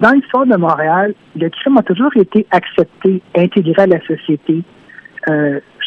[0.02, 4.62] dans l'histoire de Montréal, le crime a toujours été accepté, intégré à la société.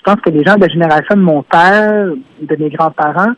[0.05, 2.09] Pense que les gens de la génération de mon père,
[2.41, 3.33] de mes grands-parents,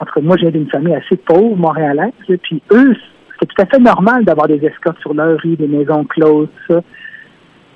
[0.00, 2.96] entre moi, j'ai d'une famille assez pauvre, montréalaise, puis eux,
[3.38, 6.80] c'est tout à fait normal d'avoir des escortes sur leur rue, des maisons closes, ça.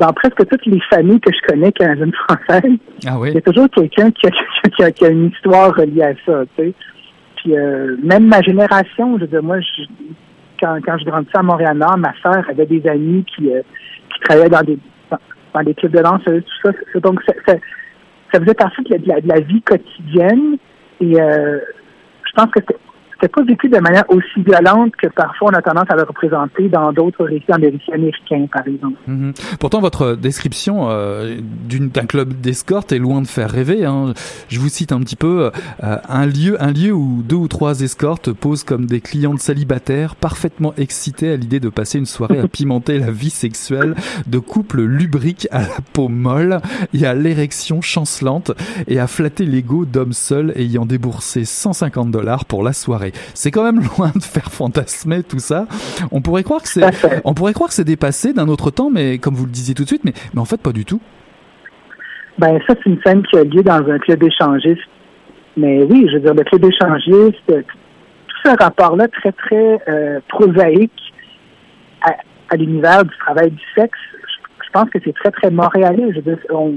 [0.00, 3.68] Dans presque toutes les familles que je connais canadiennes françaises, ah il y a toujours
[3.70, 6.74] quelqu'un qui a, qui, a, une histoire reliée à ça, tu sais.
[7.36, 9.58] Puis euh, même ma génération, je veux dire, moi,
[10.60, 13.60] quand, quand je grandissais à Montréal-Nord, ma sœur avait des amis qui, euh,
[14.12, 14.78] qui travaillaient dans des
[15.54, 17.00] dans, des clubs de danse, tout ça.
[17.00, 17.54] Donc, ça
[18.40, 20.56] faisait partie de la, vie quotidienne.
[21.00, 21.58] Et euh,
[22.26, 22.60] je pense que
[23.24, 26.68] c'était pas vécu de manière aussi violente que parfois on a tendance à le représenter
[26.68, 28.96] dans d'autres récits américains, par exemple.
[29.06, 29.32] Mhm.
[29.58, 31.36] Pourtant, votre description euh,
[31.70, 33.86] d'un club d'escorte est loin de faire rêver.
[33.86, 34.12] Hein.
[34.48, 35.50] Je vous cite un petit peu
[35.82, 40.16] euh, un lieu, un lieu où deux ou trois escortes posent comme des clientes célibataires,
[40.16, 43.94] parfaitement excitées à l'idée de passer une soirée à pimenter la vie sexuelle
[44.26, 46.60] de couples lubriques à la peau molle
[46.92, 48.52] et à l'érection chancelante
[48.86, 53.13] et à flatter l'ego d'hommes seuls ayant déboursé 150 dollars pour la soirée.
[53.34, 55.66] C'est quand même loin de faire fantasmer tout ça.
[56.10, 56.84] On pourrait croire que c'est,
[57.24, 59.82] on pourrait croire que c'est dépassé d'un autre temps, mais comme vous le disiez tout
[59.82, 61.00] de suite, mais, mais en fait pas du tout.
[62.38, 64.82] Ben ça c'est une scène qui a lieu dans un club échangiste.
[65.56, 70.90] Mais oui, je veux dire le club échangiste, tout ce rapport-là très très euh, prosaïque
[72.02, 73.98] à, l'univers du travail du sexe,
[74.64, 76.04] je, pense que c'est très très montréalais.
[76.10, 76.74] Je veux dire, on,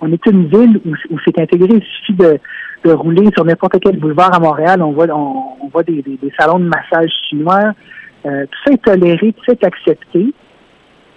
[0.00, 1.68] on, est une ville où, où c'est intégré.
[1.70, 2.38] Il suffit de
[2.84, 6.04] de rouler sur n'importe quel boulevard à Montréal, on voit on, voit des,
[6.38, 7.72] salons de massage chinois.
[8.26, 10.32] Euh, tout ça est toléré, tout ça est accepté.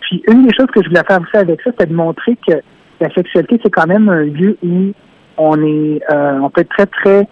[0.01, 2.55] Puis une des choses que je voulais faire aussi avec ça, c'est de montrer que
[2.99, 4.91] la sexualité, c'est quand même un lieu où
[5.37, 7.27] on est euh, on peut être très, très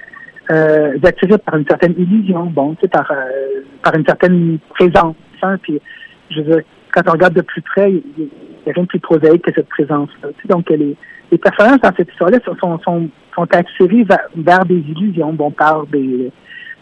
[0.52, 5.16] euh, attiré par une certaine illusion, bon, tu par, euh, par une certaine présence.
[5.42, 5.80] Hein, puis
[6.30, 9.42] je veux quand on regarde de plus près, il n'y a rien de plus prosaïque
[9.42, 10.30] que cette présence-là.
[10.48, 10.96] donc les,
[11.36, 13.48] les personnages dans cette histoire-là sont, sont sont
[14.36, 16.32] vers, des illusions, bon, par des,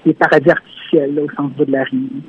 [0.05, 2.21] des paradis artificiels au sens de la rime.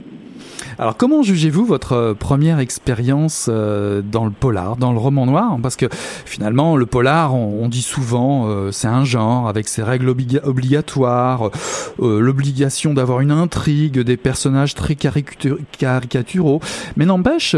[0.79, 5.57] Alors comment jugez-vous votre euh, première expérience euh, dans le polar, dans le roman noir?
[5.63, 10.09] Parce que finalement, le polar, on, dit souvent, euh, c'est un genre avec ses règles
[10.09, 11.51] obligatoires,
[11.99, 16.61] l'obligation d'avoir une intrigue, des personnages très caricaturaux.
[16.97, 17.57] Mais n'empêche,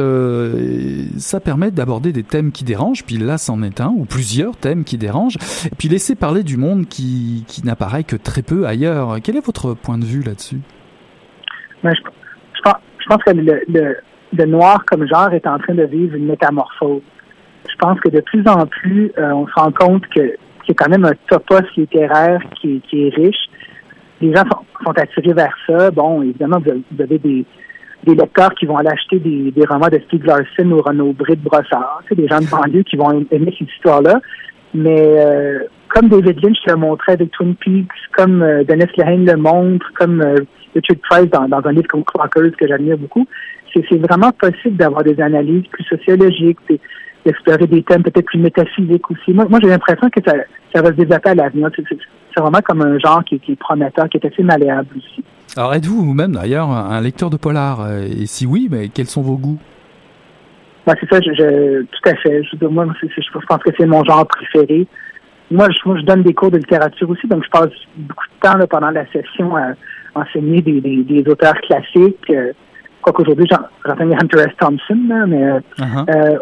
[1.19, 4.85] ça permet d'aborder des thèmes qui dérangent, puis là c'en est un, ou plusieurs thèmes
[4.85, 9.17] qui dérangent, et puis laisser parler du monde qui, qui n'apparaît que très peu ailleurs.
[9.23, 10.61] Quel est votre point de vue là-dessus?
[13.07, 17.03] Pense que le, noir comme genre est en train de vivre une métamorphose.
[17.69, 20.89] Je pense que de plus en plus, euh, on se rend compte que c'est quand
[20.89, 23.49] même un topos littéraire qui, est riche.
[24.21, 24.45] Les gens
[24.85, 25.91] sont, attirés vers ça.
[25.91, 27.45] Bon, évidemment, vous avez des,
[28.07, 32.03] lecteurs qui vont aller acheter des, romans de Steve Larson ou Renaud Brit Brossard.
[32.09, 34.21] C'est des gens de banlieue qui vont aimer cette histoire-là.
[34.75, 39.37] Mais euh, comme David Lynch le montrait avec Twin Peaks, comme euh, Dennis Lehane le
[39.37, 40.37] montre, comme euh,
[40.77, 43.27] Richard Price dans, un livre comme Clockers que j'admire beaucoup,
[43.75, 46.59] c'est vraiment possible d'avoir des analyses plus sociologiques,
[47.25, 49.33] d'explorer des thèmes peut-être plus métaphysiques aussi.
[49.33, 50.33] Moi, moi j'ai l'impression que ça,
[50.75, 51.69] ça va se développer à l'avenir.
[51.77, 55.23] C'est vraiment comme un genre qui, qui, est prometteur, qui est assez malléable aussi.
[55.57, 57.87] Alors êtes-vous vous-même d'ailleurs un lecteur de polar?
[58.03, 59.59] Et si oui, mais quels sont vos goûts?
[60.87, 62.45] Ben, c'est ça, je, tout à fait.
[62.45, 64.87] Je, moi, je pense que c'est mon genre préféré.
[65.51, 68.49] Moi je, moi, je donne des cours de littérature aussi, donc je passe beaucoup de
[68.49, 69.73] temps pendant la session à
[70.17, 72.31] enseigner des, des, auteurs classiques.
[72.31, 72.53] Euh,
[73.03, 73.47] Quoique aujourd'hui,
[73.85, 74.57] j'enseigne Hunter S.
[74.59, 74.99] Thompson,
[75.29, 76.11] mais euh, uh-huh.
[76.11, 76.39] euh,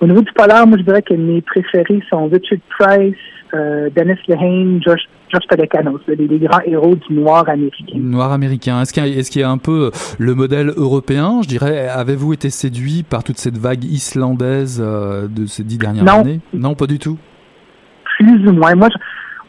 [0.00, 3.16] au niveau du polar, moi je dirais que mes préférés sont Richard Price,
[3.54, 5.00] euh, Dennis Lehane, Josh,
[5.32, 7.96] Josh Pelecanos, les, grands héros du noir américain.
[7.96, 8.82] Noir américain.
[8.82, 11.40] Est-ce qu'il y, est y, a un peu le modèle européen?
[11.42, 16.40] Je dirais, avez-vous été séduit par toute cette vague islandaise de ces dix dernières années?
[16.54, 17.18] Non, pas du tout
[18.18, 18.74] plus ou moins.
[18.74, 18.88] Moi,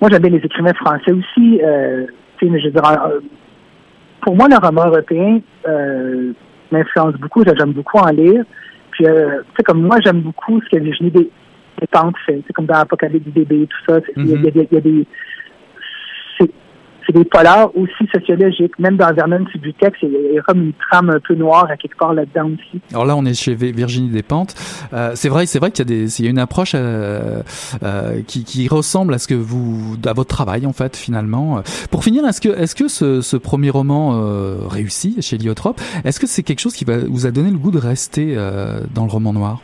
[0.02, 1.62] moi j'avais les écrivains français aussi.
[1.64, 2.06] Euh,
[2.42, 3.20] mais je euh,
[4.28, 6.34] pour moi, le roman européen euh,
[6.70, 7.46] m'influence beaucoup.
[7.46, 8.44] J'aime beaucoup en lire.
[8.92, 11.30] Puis, euh, tu sais, comme moi, j'aime beaucoup ce que Virginie des,
[11.80, 12.44] des Pentes fait.
[12.46, 14.02] C'est comme dans Apocalypse du bébé, tout ça.
[14.18, 15.08] Il y, a, y, a, des
[17.08, 18.78] c'est des polars aussi sociologiques.
[18.80, 21.98] Même dans Vernon Subutex, il y a comme une trame un peu noire à quelque
[21.98, 22.82] part là-dedans aussi.
[22.92, 24.56] Alors là, on est chez Virginie Despentes.
[24.94, 27.42] Euh, c'est vrai, c'est vrai qu'il y a des, il y a une approche euh,
[27.84, 31.62] euh, qui, qui, ressemble à ce que vous, à votre travail en fait finalement.
[31.90, 34.22] Pour finir, est-ce que, est-ce que ce, ce premier roman
[34.68, 37.72] réussi chez Liotrop, est-ce que c'est quelque chose qui va, vous a donné le goût
[37.72, 38.36] de rester
[38.94, 39.62] dans le roman noir?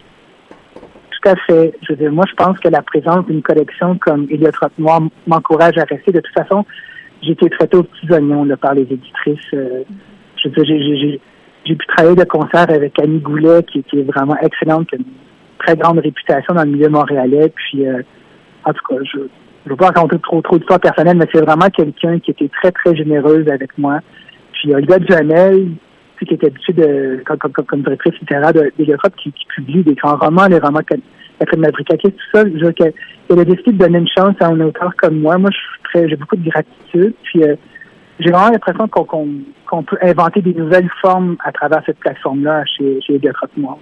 [1.21, 1.73] Tout à fait.
[1.81, 5.77] Je veux dire, moi, je pense que la présence d'une collection comme Héliotrope Noir m'encourage
[5.77, 6.11] à rester.
[6.11, 6.65] De toute façon,
[7.23, 9.39] j'ai été traité aux petits oignons par les éditrices.
[9.53, 9.83] Euh,
[10.43, 11.19] je
[11.65, 15.05] j'ai pu travailler de concert avec Annie Goulet, qui, est vraiment excellente, qui a une
[15.59, 17.53] très grande réputation dans le milieu montréalais.
[17.55, 18.01] Puis, euh,
[18.65, 21.69] en tout cas, je ne veux pas raconter trop, trop d'histoires personnelles, mais c'est vraiment
[21.69, 23.99] quelqu'un qui était très, très généreuse avec moi.
[24.51, 25.69] Puis, Olga Duhamel,
[26.25, 30.47] qui était habituée de, comme, directrice littéraire de, de qui, qui, publie des grands romans,
[30.47, 30.79] les romans
[31.43, 32.43] Catherine Mavrikakis, tout ça.
[32.45, 32.93] Je veux qu'elle
[33.39, 35.37] a décidé de donner une chance à un auteur comme moi.
[35.37, 37.13] Moi, je suis très, j'ai beaucoup de gratitude.
[37.23, 37.55] Puis, euh,
[38.19, 43.19] j'ai vraiment l'impression qu'on peut inventer des nouvelles formes à travers cette plateforme-là chez, chez
[43.57, 43.77] Noir.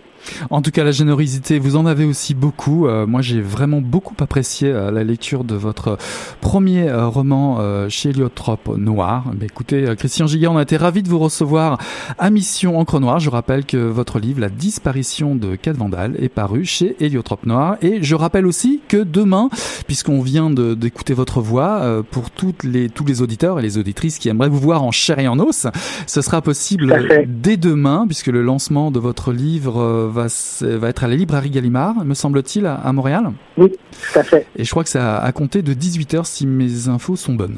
[0.49, 2.87] En tout cas, la générosité, vous en avez aussi beaucoup.
[2.87, 5.97] Euh, moi, j'ai vraiment beaucoup apprécié euh, la lecture de votre
[6.41, 9.25] premier euh, roman chez Héliotrope Noir.
[9.41, 11.77] Écoutez, Christian Giguet, on a été ravis de vous recevoir
[12.17, 13.19] à Mission Encre Noire.
[13.19, 17.77] Je rappelle que votre livre, La disparition de Cat Vandal, est paru chez Héliotrope Noir.
[17.81, 19.49] Et je rappelle aussi que demain,
[19.87, 24.29] puisqu'on vient d'écouter votre voix, pour toutes les, tous les auditeurs et les auditrices qui
[24.29, 25.67] aimeraient vous voir en chair et en os,
[26.07, 26.93] ce sera possible
[27.27, 30.27] dès demain, puisque le lancement de votre livre va,
[30.61, 34.45] va être à la librairie Gallimard, me semble-t-il, à, Montréal Oui, tout à fait.
[34.55, 37.57] Et je crois que ça a compté de 18h si mes infos sont bonnes.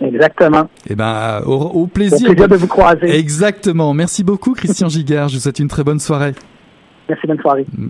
[0.00, 0.68] Exactement.
[0.88, 2.28] Eh ben, au, plaisir.
[2.30, 3.16] Au plaisir de vous croiser.
[3.18, 3.94] Exactement.
[3.94, 5.28] Merci beaucoup, Christian Gigard.
[5.28, 6.34] Je vous souhaite une très bonne soirée.
[7.08, 7.66] Merci, bonne soirée.
[7.76, 7.88] Mm.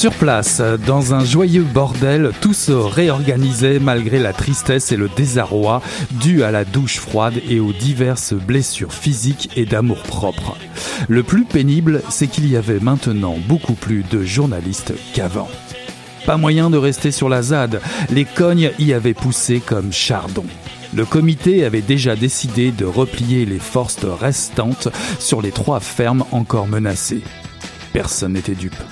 [0.00, 5.82] Sur place, dans un joyeux bordel, tout se réorganisait malgré la tristesse et le désarroi
[6.12, 10.56] dû à la douche froide et aux diverses blessures physiques et d'amour-propre.
[11.06, 15.50] Le plus pénible, c'est qu'il y avait maintenant beaucoup plus de journalistes qu'avant.
[16.24, 20.46] Pas moyen de rester sur la ZAD, les cognes y avaient poussé comme chardon.
[20.94, 26.68] Le comité avait déjà décidé de replier les forces restantes sur les trois fermes encore
[26.68, 27.20] menacées.
[27.92, 28.82] Personne n'était dupe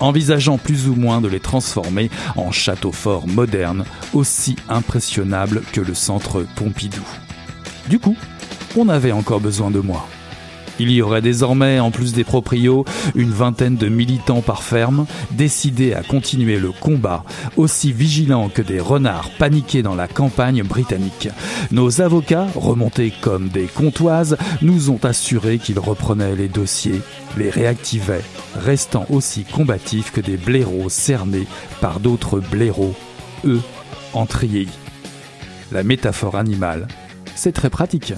[0.00, 5.94] envisageant plus ou moins de les transformer en châteaux forts modernes, aussi impressionnables que le
[5.94, 7.06] centre Pompidou.
[7.88, 8.16] Du coup,
[8.76, 10.06] on avait encore besoin de moi.
[10.78, 15.94] Il y aurait désormais, en plus des proprios, une vingtaine de militants par ferme, décidés
[15.94, 17.24] à continuer le combat,
[17.56, 21.28] aussi vigilants que des renards paniqués dans la campagne britannique.
[21.70, 27.00] Nos avocats, remontés comme des comptoises, nous ont assuré qu'ils reprenaient les dossiers,
[27.38, 28.24] les réactivaient,
[28.54, 31.46] restant aussi combatifs que des blaireaux cernés
[31.80, 32.94] par d'autres blaireaux,
[33.44, 33.62] eux,
[34.12, 34.68] en trier.
[35.72, 36.86] La métaphore animale,
[37.34, 38.14] c'est très pratique.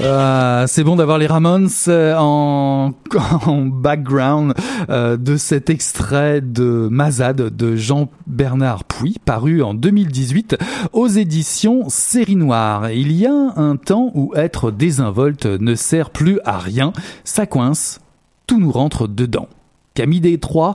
[0.00, 2.92] Euh, c'est bon d'avoir les Ramones euh, en,
[3.66, 4.54] background
[4.90, 10.56] euh, de cet extrait de Mazade de Jean-Bernard Puy, paru en 2018
[10.92, 12.90] aux éditions Série Noire.
[12.90, 16.92] Il y a un temps où être désinvolte ne sert plus à rien,
[17.24, 18.00] ça coince,
[18.46, 19.48] tout nous rentre dedans.
[19.98, 20.74] Camille Détroit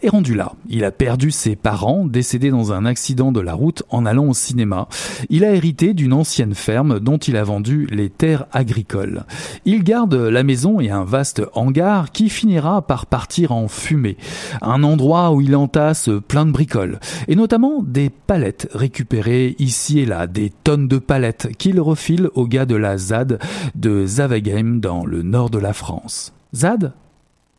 [0.00, 0.52] est rendu là.
[0.68, 4.32] Il a perdu ses parents, décédés dans un accident de la route en allant au
[4.32, 4.86] cinéma.
[5.28, 9.24] Il a hérité d'une ancienne ferme dont il a vendu les terres agricoles.
[9.64, 14.16] Il garde la maison et un vaste hangar qui finira par partir en fumée.
[14.62, 17.00] Un endroit où il entasse plein de bricoles.
[17.26, 22.46] Et notamment des palettes récupérées ici et là, des tonnes de palettes qu'il refile aux
[22.46, 23.40] gars de la ZAD
[23.74, 26.32] de Zavegem dans le nord de la France.
[26.54, 26.92] ZAD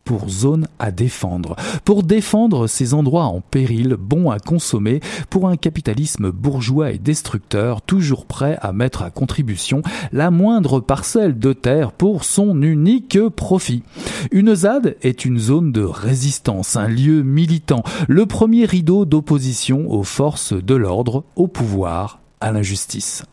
[0.03, 4.99] pour zone à défendre, pour défendre ces endroits en péril, bons à consommer,
[5.29, 9.81] pour un capitalisme bourgeois et destructeur, toujours prêt à mettre à contribution
[10.11, 13.83] la moindre parcelle de terre pour son unique profit.
[14.31, 20.03] Une ZAD est une zone de résistance, un lieu militant, le premier rideau d'opposition aux
[20.03, 23.23] forces de l'ordre, au pouvoir, à l'injustice.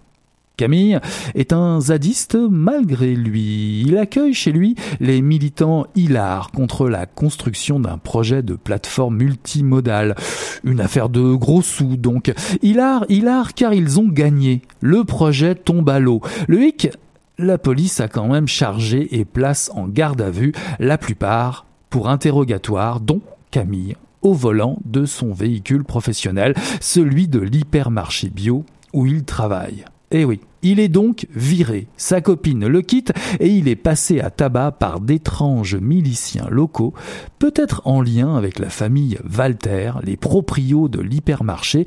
[0.59, 0.99] Camille
[1.37, 3.83] est un zadiste malgré lui.
[3.87, 10.17] Il accueille chez lui les militants hilars contre la construction d'un projet de plateforme multimodale.
[10.65, 12.33] Une affaire de gros sous donc.
[12.61, 14.63] Hilar, hilar car ils ont gagné.
[14.81, 16.21] Le projet tombe à l'eau.
[16.49, 16.91] Le hic,
[17.39, 22.09] la police a quand même chargé et place en garde à vue la plupart pour
[22.09, 23.21] interrogatoire dont
[23.53, 29.85] Camille au volant de son véhicule professionnel, celui de l'hypermarché bio où il travaille.
[30.11, 31.87] Eh oui, il est donc viré.
[31.99, 36.95] Sa copine le quitte et il est passé à tabac par d'étranges miliciens locaux,
[37.39, 41.85] peut-être en lien avec la famille Walter, les proprios de l'hypermarché,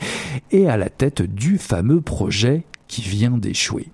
[0.51, 3.87] et à la tête du fameux projet qui vient d'échouer.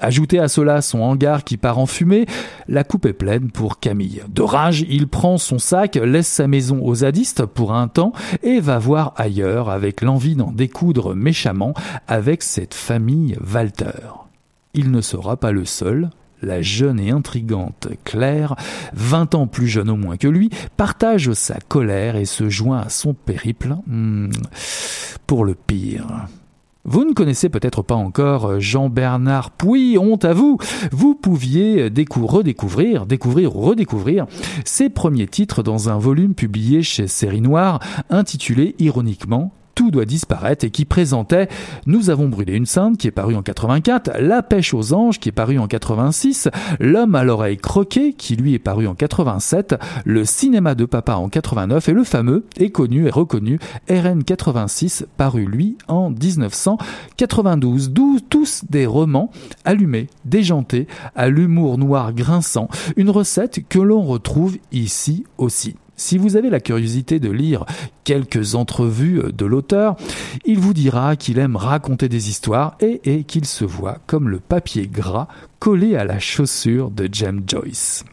[0.00, 2.26] Ajoutez à cela son hangar qui part en fumée,
[2.68, 4.22] la coupe est pleine pour Camille.
[4.28, 8.60] De rage, il prend son sac, laisse sa maison aux zadistes pour un temps et
[8.60, 11.74] va voir ailleurs avec l'envie d'en découdre méchamment
[12.08, 14.10] avec cette famille Walter.
[14.74, 16.10] Il ne sera pas le seul,
[16.42, 18.56] la jeune et intrigante Claire,
[18.92, 22.88] vingt ans plus jeune au moins que lui, partage sa colère et se joint à
[22.88, 24.30] son périple hmm,
[25.26, 26.26] pour le pire.
[26.86, 30.58] Vous ne connaissez peut-être pas encore euh, Jean-Bernard Puy, honte à vous.
[30.92, 34.26] Vous pouviez redécouvrir, découvrir ou redécouvrir
[34.66, 37.80] ses premiers titres dans un volume publié chez Série Noire
[38.10, 41.48] intitulé ironiquement tout doit disparaître et qui présentait
[41.86, 45.28] Nous avons brûlé une sainte qui est paru en 84, La pêche aux anges qui
[45.28, 46.48] est paru en 86,
[46.80, 51.28] L'homme à l'oreille croquée qui lui est paru en 87, Le cinéma de papa en
[51.28, 53.58] 89 et le fameux et connu et reconnu
[53.88, 57.90] RN 86 paru lui en 1992.
[57.90, 59.30] D'où tous des romans
[59.64, 65.76] allumés, déjantés, à l'humour noir grinçant, une recette que l'on retrouve ici aussi.
[65.96, 67.64] Si vous avez la curiosité de lire
[68.02, 69.96] quelques entrevues de l'auteur,
[70.44, 74.86] il vous dira qu'il aime raconter des histoires et, qu'il se voit comme le papier
[74.86, 75.28] gras
[75.58, 78.04] collé à la chaussure de James Joyce.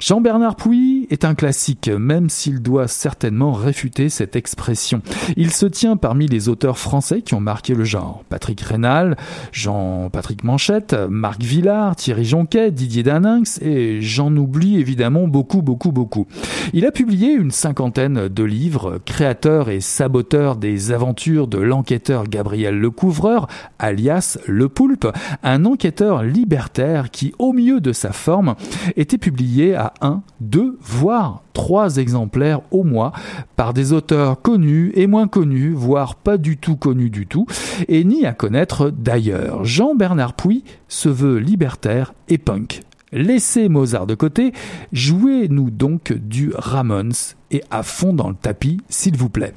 [0.00, 5.02] Jean-Bernard Pouy est un classique, même s'il doit certainement réfuter cette expression.
[5.36, 8.22] Il se tient parmi les auteurs français qui ont marqué le genre.
[8.28, 9.16] Patrick Rénal,
[9.52, 16.26] Jean-Patrick Manchette, Marc Villard, Thierry Jonquet, Didier Daninx et j'en oublie évidemment beaucoup, beaucoup, beaucoup.
[16.72, 22.78] Il a publié une cinquantaine de livres, créateur et saboteur des aventures de l'enquêteur Gabriel
[22.78, 23.48] Lecouvreur,
[23.78, 25.06] alias Le Poulpe,
[25.42, 28.54] un enquêteur libertaire qui, au mieux de sa forme,
[28.96, 33.12] était publié à un, deux, voire trois exemplaires au mois
[33.56, 37.46] par des auteurs connus et moins connus, voire pas du tout connus du tout,
[37.88, 39.64] et ni à connaître d'ailleurs.
[39.64, 42.82] Jean-Bernard Pouy se veut libertaire et punk.
[43.12, 44.52] Laissez Mozart de côté,
[44.92, 47.12] jouez-nous donc du Ramones
[47.50, 49.54] et à fond dans le tapis, s'il vous plaît.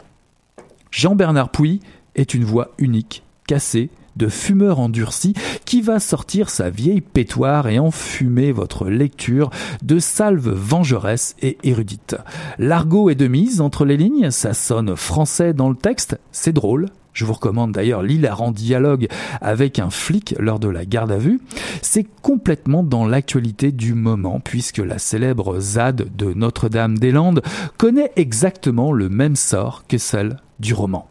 [0.92, 1.80] Jean-Bernard Pouy
[2.16, 5.34] est une voix unique, cassée, de fumeur endurci
[5.66, 9.50] qui va sortir sa vieille pétoire et enfumer votre lecture
[9.84, 12.16] de salve vengeresse et érudite.
[12.58, 16.88] L'argot est de mise entre les lignes, ça sonne français dans le texte, c'est drôle,
[17.18, 19.08] je vous recommande d'ailleurs l'hilarant dialogue
[19.42, 21.42] avec un flic lors de la garde à vue.
[21.82, 27.42] C'est complètement dans l'actualité du moment puisque la célèbre ZAD de Notre-Dame-des-Landes
[27.78, 31.10] connaît exactement le même sort que celle du roman.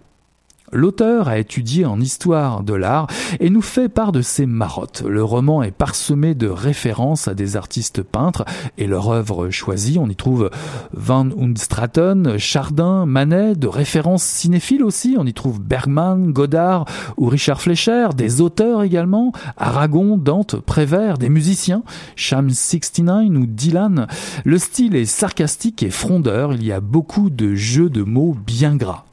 [0.72, 3.06] L'auteur a étudié en histoire de l'art
[3.40, 5.04] et nous fait part de ses marottes.
[5.06, 8.44] Le roman est parsemé de références à des artistes peintres
[8.76, 9.98] et leur œuvre choisie.
[10.00, 10.50] On y trouve
[10.92, 15.16] Van Straten, Chardin, Manet, de références cinéphiles aussi.
[15.18, 16.84] On y trouve Bergman, Godard
[17.16, 21.82] ou Richard Fleischer, des auteurs également, Aragon, Dante, Prévert, des musiciens,
[22.16, 24.06] Sham 69 ou Dylan.
[24.44, 26.52] Le style est sarcastique et frondeur.
[26.52, 29.05] Il y a beaucoup de jeux de mots bien gras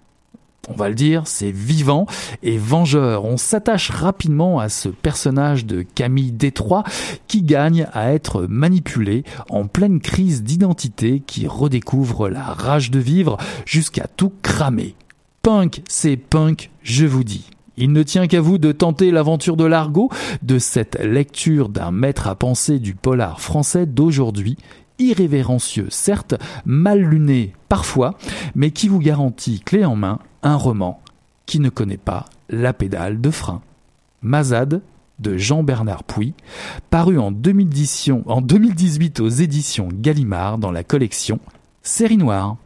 [0.69, 2.05] on va le dire, c'est vivant
[2.41, 3.25] et vengeur.
[3.25, 6.83] On s'attache rapidement à ce personnage de Camille Détroit
[7.27, 13.37] qui gagne à être manipulé en pleine crise d'identité qui redécouvre la rage de vivre
[13.65, 14.95] jusqu'à tout cramer.
[15.41, 17.49] Punk, c'est punk, je vous dis.
[17.75, 20.09] Il ne tient qu'à vous de tenter l'aventure de l'argot,
[20.43, 24.57] de cette lecture d'un maître à penser du polar français d'aujourd'hui
[24.99, 26.35] irrévérencieux, certes,
[26.65, 28.15] mal luné parfois,
[28.55, 31.01] mais qui vous garantit clé en main un roman
[31.45, 33.61] qui ne connaît pas la pédale de frein.
[34.21, 34.81] Mazade
[35.19, 36.33] de Jean-Bernard Pouy,
[36.89, 41.39] paru en, 2018 aux éditions Gallimard dans la collection
[41.81, 42.57] Série Noire.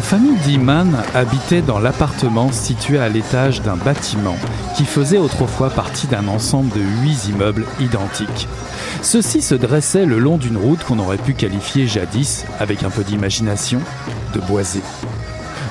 [0.00, 4.36] La famille Diman habitait dans l'appartement situé à l'étage d'un bâtiment
[4.74, 8.48] qui faisait autrefois partie d'un ensemble de huit immeubles identiques.
[9.02, 13.04] Ceux-ci se dressaient le long d'une route qu'on aurait pu qualifier jadis, avec un peu
[13.04, 13.82] d'imagination,
[14.32, 14.80] de boisée.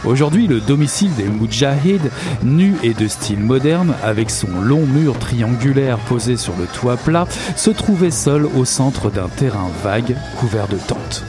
[0.05, 2.11] Aujourd'hui, le domicile des Moudjahids,
[2.43, 7.25] nu et de style moderne, avec son long mur triangulaire posé sur le toit plat,
[7.55, 11.25] se trouvait seul au centre d'un terrain vague couvert de tentes.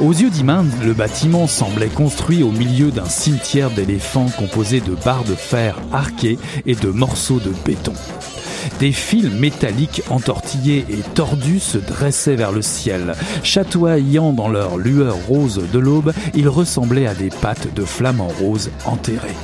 [0.00, 5.24] Aux yeux d'Iman, le bâtiment semblait construit au milieu d'un cimetière d'éléphants composé de barres
[5.24, 7.94] de fer arquées et de morceaux de béton.
[8.78, 13.14] Des fils métalliques entortillés et tordus se dressaient vers le ciel.
[13.42, 18.70] Chatoyant dans leur lueur rose de l'aube, ils ressemblaient à des pattes de flamants roses
[18.84, 19.34] enterrés.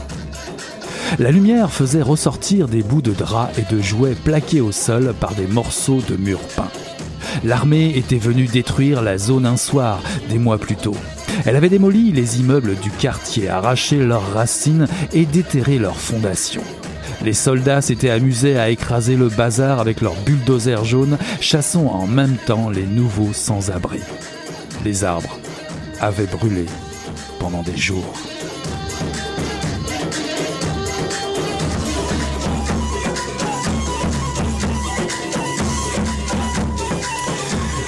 [1.18, 5.34] La lumière faisait ressortir des bouts de drap et de jouets plaqués au sol par
[5.34, 6.70] des morceaux de murs peints.
[7.42, 10.96] L'armée était venue détruire la zone un soir, des mois plus tôt.
[11.46, 16.62] Elle avait démoli les immeubles du quartier, arraché leurs racines et déterré leurs fondations.
[17.24, 22.36] Les soldats s'étaient amusés à écraser le bazar avec leurs bulldozers jaunes, chassant en même
[22.46, 24.00] temps les nouveaux sans-abri.
[24.84, 25.38] Les arbres
[26.00, 26.66] avaient brûlé
[27.38, 28.14] pendant des jours.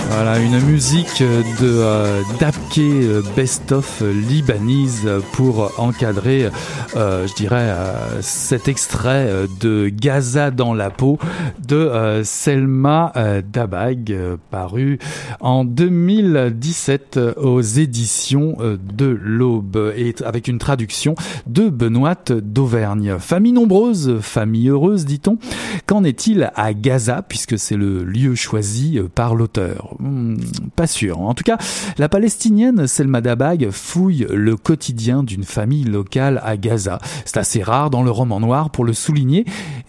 [0.09, 1.27] Voilà, une musique de
[1.63, 6.49] euh, Dabke euh, Best of Libanese pour encadrer,
[6.97, 7.75] euh, je dirais,
[8.21, 9.31] cet extrait
[9.61, 11.19] de Gaza dans la peau
[11.67, 13.13] de Selma
[13.53, 14.17] Dabag,
[14.51, 14.99] paru
[15.41, 21.15] en 2017 aux éditions de l'Aube et avec une traduction
[21.47, 23.17] de Benoît d'Auvergne.
[23.19, 25.39] Famille nombreuse, famille heureuse, dit-on.
[25.87, 29.96] Qu'en est-il à Gaza, puisque c'est le lieu choisi par l'auteur?
[30.75, 31.21] Pas sûr.
[31.21, 31.59] En tout cas,
[31.99, 36.99] la palestinienne Selma Dabag fouille le quotidien d'une famille locale à Gaza.
[37.25, 39.45] C'est assez rare dans le roman noir pour le souligner,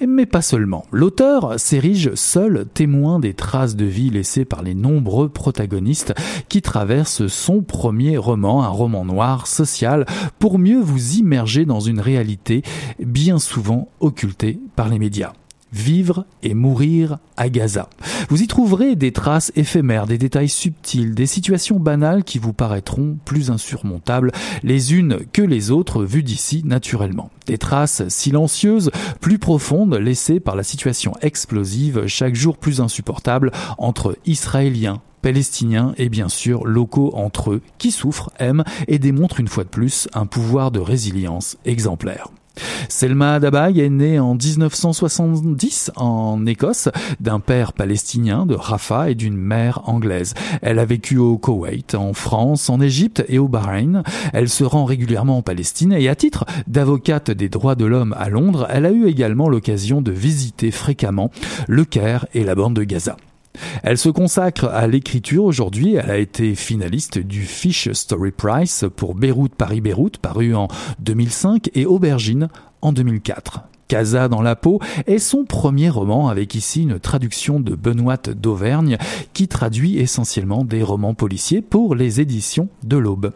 [0.06, 0.86] mais pas seulement.
[0.92, 6.14] L'auteur s'érige seul témoin des traces de vie laissées par les nombreux protagonistes
[6.50, 10.06] qui traversent son premier roman, un roman noir social,
[10.40, 12.64] pour mieux vous immerger dans une réalité
[13.00, 15.34] bien souvent occultée par les médias.
[15.78, 17.88] Vivre et mourir à Gaza.
[18.30, 23.16] Vous y trouverez des traces éphémères, des détails subtils, des situations banales qui vous paraîtront
[23.26, 24.32] plus insurmontables
[24.64, 27.30] les unes que les autres vues d'ici naturellement.
[27.46, 28.90] Des traces silencieuses,
[29.22, 36.10] plus profondes, laissées par la situation explosive chaque jour plus insupportable entre Israéliens, Palestiniens et
[36.10, 40.26] bien sûr locaux entre eux, qui souffrent, aiment et démontrent une fois de plus un
[40.26, 42.30] pouvoir de résilience exemplaire.
[42.90, 46.90] Selma Dabag est née en 1970 en Écosse
[47.20, 50.34] d'un père palestinien de Rafah et d'une mère anglaise.
[50.62, 54.04] Elle a vécu au Koweït, en France, en Égypte et au Bahreïn.
[54.34, 58.30] Elle se rend régulièrement en Palestine et à titre d'avocate des droits de l'homme à
[58.30, 61.32] Londres, elle a eu également l'occasion de visiter fréquemment
[61.68, 63.18] le Caire et la bande de Gaza.
[63.84, 65.96] Elle se consacre à l'écriture aujourd'hui.
[65.96, 70.68] Elle a été finaliste du Fish Story Prize pour Beyrouth Paris-Beyrouth, paru en
[71.00, 72.50] 2005, et Aubergine
[72.82, 73.62] en 2004.
[73.88, 78.98] Casa dans la peau est son premier roman avec ici une traduction de Benoît d'Auvergne
[79.34, 83.32] qui traduit essentiellement des romans policiers pour les éditions de l'Aube.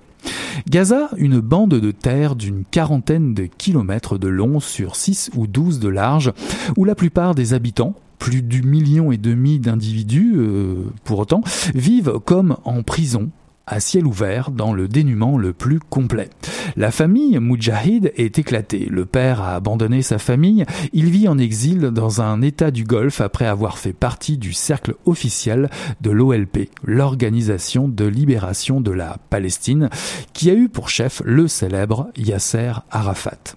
[0.70, 5.80] Gaza, une bande de terre d'une quarantaine de kilomètres de long sur 6 ou 12
[5.80, 6.34] de large,
[6.78, 11.42] où la plupart des habitants, plus du million et demi d'individus, euh, pour autant,
[11.74, 13.32] vivent comme en prison
[13.66, 16.30] à ciel ouvert dans le dénuement le plus complet.
[16.76, 18.88] La famille Moudjahid est éclatée.
[18.92, 20.66] Le père a abandonné sa famille.
[20.94, 24.94] Il vit en exil dans un état du Golfe après avoir fait partie du cercle
[25.06, 29.90] officiel de l'OLP, l'Organisation de libération de la Palestine,
[30.34, 33.56] qui a eu pour chef le célèbre Yasser Arafat.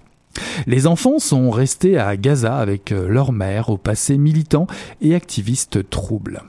[0.67, 4.67] Les enfants sont restés à Gaza avec euh, leur mère au passé militant
[5.01, 6.43] et activiste trouble.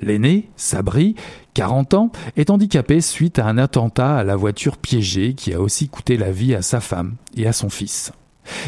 [0.00, 1.14] L'aîné, Sabri,
[1.54, 5.88] 40 ans, est handicapé suite à un attentat à la voiture piégée qui a aussi
[5.88, 8.12] coûté la vie à sa femme et à son fils.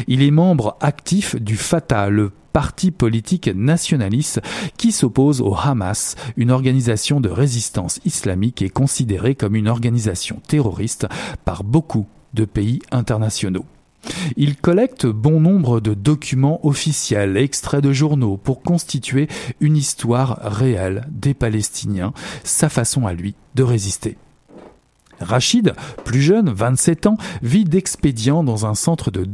[0.07, 4.41] Il est membre actif du Fatah, le parti politique nationaliste
[4.75, 11.07] qui s'oppose au Hamas, une organisation de résistance islamique et considérée comme une organisation terroriste
[11.45, 13.65] par beaucoup de pays internationaux.
[14.37, 19.27] Il collecte bon nombre de documents officiels, extraits de journaux, pour constituer
[19.59, 24.17] une histoire réelle des Palestiniens, sa façon à lui de résister.
[25.19, 25.73] Rachid,
[26.05, 29.25] plus jeune, 27 ans, vit d'expédient dans un centre de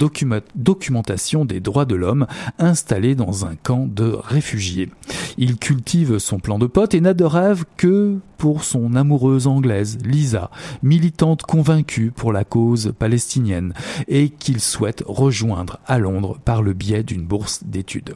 [0.56, 2.28] documentation des droits de l'homme
[2.60, 4.90] installé dans un camp de réfugiés.
[5.38, 9.98] Il cultive son plan de pote et n'a de rêve que pour son amoureuse anglaise,
[10.04, 10.50] Lisa,
[10.84, 13.74] militante convaincue pour la cause palestinienne
[14.08, 18.16] et qu'il souhaite rejoindre à Londres par le biais d'une bourse d'études.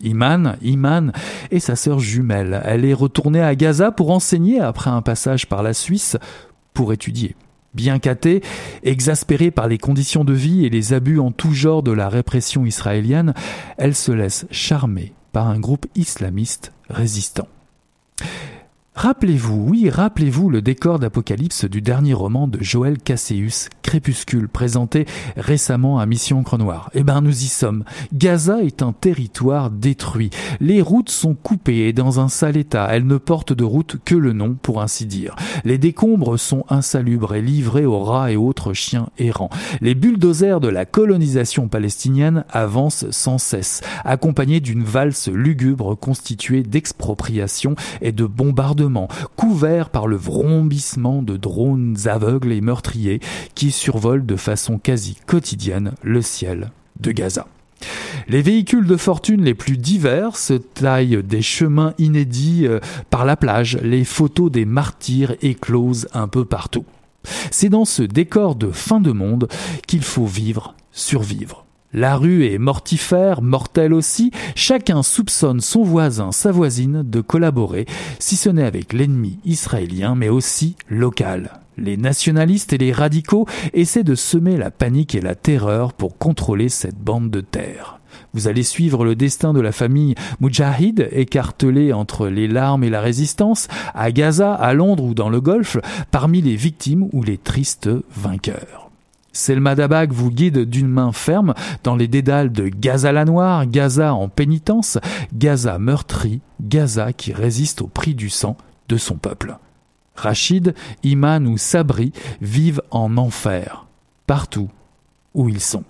[0.00, 1.12] Iman, Iman
[1.50, 2.60] est sa sœur jumelle.
[2.64, 6.18] Elle est retournée à Gaza pour enseigner après un passage par la Suisse
[6.76, 7.34] pour étudier.
[7.74, 8.42] Bien qu'athée,
[8.84, 12.66] exaspérée par les conditions de vie et les abus en tout genre de la répression
[12.66, 13.34] israélienne,
[13.78, 17.48] elle se laisse charmer par un groupe islamiste résistant.
[18.96, 25.04] Rappelez-vous, oui, rappelez-vous le décor d'Apocalypse du dernier roman de Joël Casséus, Crépuscule, présenté
[25.36, 26.90] récemment à Mission Croix Noire.
[26.94, 27.84] Eh ben, nous y sommes.
[28.14, 30.30] Gaza est un territoire détruit.
[30.60, 32.88] Les routes sont coupées et dans un sale état.
[32.90, 35.36] Elles ne portent de route que le nom, pour ainsi dire.
[35.66, 39.50] Les décombres sont insalubres et livrés aux rats et autres chiens errants.
[39.82, 47.76] Les bulldozers de la colonisation palestinienne avancent sans cesse, accompagnés d'une valse lugubre constituée d'expropriation
[48.00, 48.85] et de bombardements
[49.36, 53.20] couvert par le vrombissement de drones aveugles et meurtriers
[53.54, 56.70] qui survolent de façon quasi quotidienne le ciel
[57.00, 57.46] de Gaza.
[58.28, 62.80] Les véhicules de fortune les plus divers se taillent des chemins inédits euh,
[63.10, 66.86] par la plage, les photos des martyrs éclosent un peu partout.
[67.50, 69.48] C'est dans ce décor de fin de monde
[69.86, 71.65] qu'il faut vivre, survivre.
[71.92, 77.86] La rue est mortifère, mortelle aussi, chacun soupçonne son voisin, sa voisine de collaborer,
[78.18, 81.60] si ce n'est avec l'ennemi israélien, mais aussi local.
[81.78, 86.68] Les nationalistes et les radicaux essaient de semer la panique et la terreur pour contrôler
[86.68, 88.00] cette bande de terre.
[88.32, 93.00] Vous allez suivre le destin de la famille Mujahid, écartelée entre les larmes et la
[93.00, 95.78] résistance, à Gaza, à Londres ou dans le Golfe,
[96.10, 98.85] parmi les victimes ou les tristes vainqueurs.
[99.36, 104.14] Selma Dabag vous guide d'une main ferme dans les dédales de Gaza la Noire, Gaza
[104.14, 104.98] en pénitence,
[105.34, 108.56] Gaza meurtri, Gaza qui résiste au prix du sang
[108.88, 109.58] de son peuple.
[110.16, 113.86] Rachid, Iman ou Sabri vivent en enfer,
[114.26, 114.70] partout
[115.34, 115.84] où ils sont.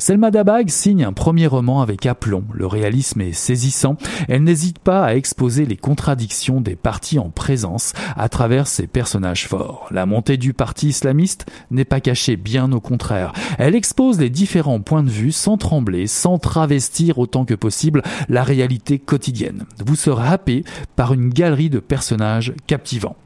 [0.00, 2.44] Selma Dabag signe un premier roman avec aplomb.
[2.54, 3.96] Le réalisme est saisissant.
[4.28, 9.46] Elle n'hésite pas à exposer les contradictions des partis en présence à travers ses personnages
[9.46, 9.88] forts.
[9.90, 13.34] La montée du parti islamiste n'est pas cachée, bien au contraire.
[13.58, 18.42] Elle expose les différents points de vue sans trembler, sans travestir autant que possible la
[18.42, 19.66] réalité quotidienne.
[19.84, 20.64] Vous serez happé
[20.96, 23.16] par une galerie de personnages captivants.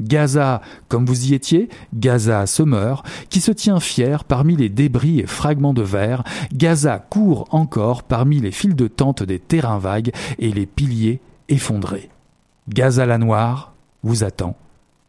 [0.00, 5.20] Gaza, comme vous y étiez, Gaza se meurt, qui se tient fier parmi les débris
[5.20, 10.12] et fragments de verre, Gaza court encore parmi les fils de tente des terrains vagues
[10.38, 12.10] et les piliers effondrés.
[12.68, 14.56] Gaza la noire vous attend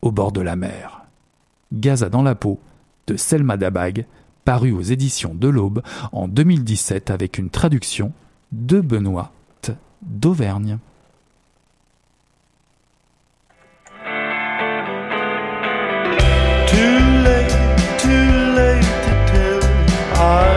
[0.01, 1.03] au bord de la mer.
[1.71, 2.59] Gaza dans la peau
[3.07, 4.05] de Selma Dabag,
[4.45, 5.81] paru aux éditions de l'Aube
[6.11, 8.11] en 2017 avec une traduction
[8.51, 9.31] de Benoît
[10.01, 10.79] d'Auvergne.
[16.71, 17.53] Too late,
[17.99, 19.63] too late to tell.
[20.15, 20.50] I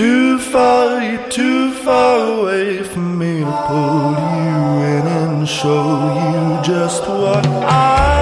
[0.00, 4.62] Too far, you're too far away from me to pull you
[4.96, 8.19] in and show you just what I.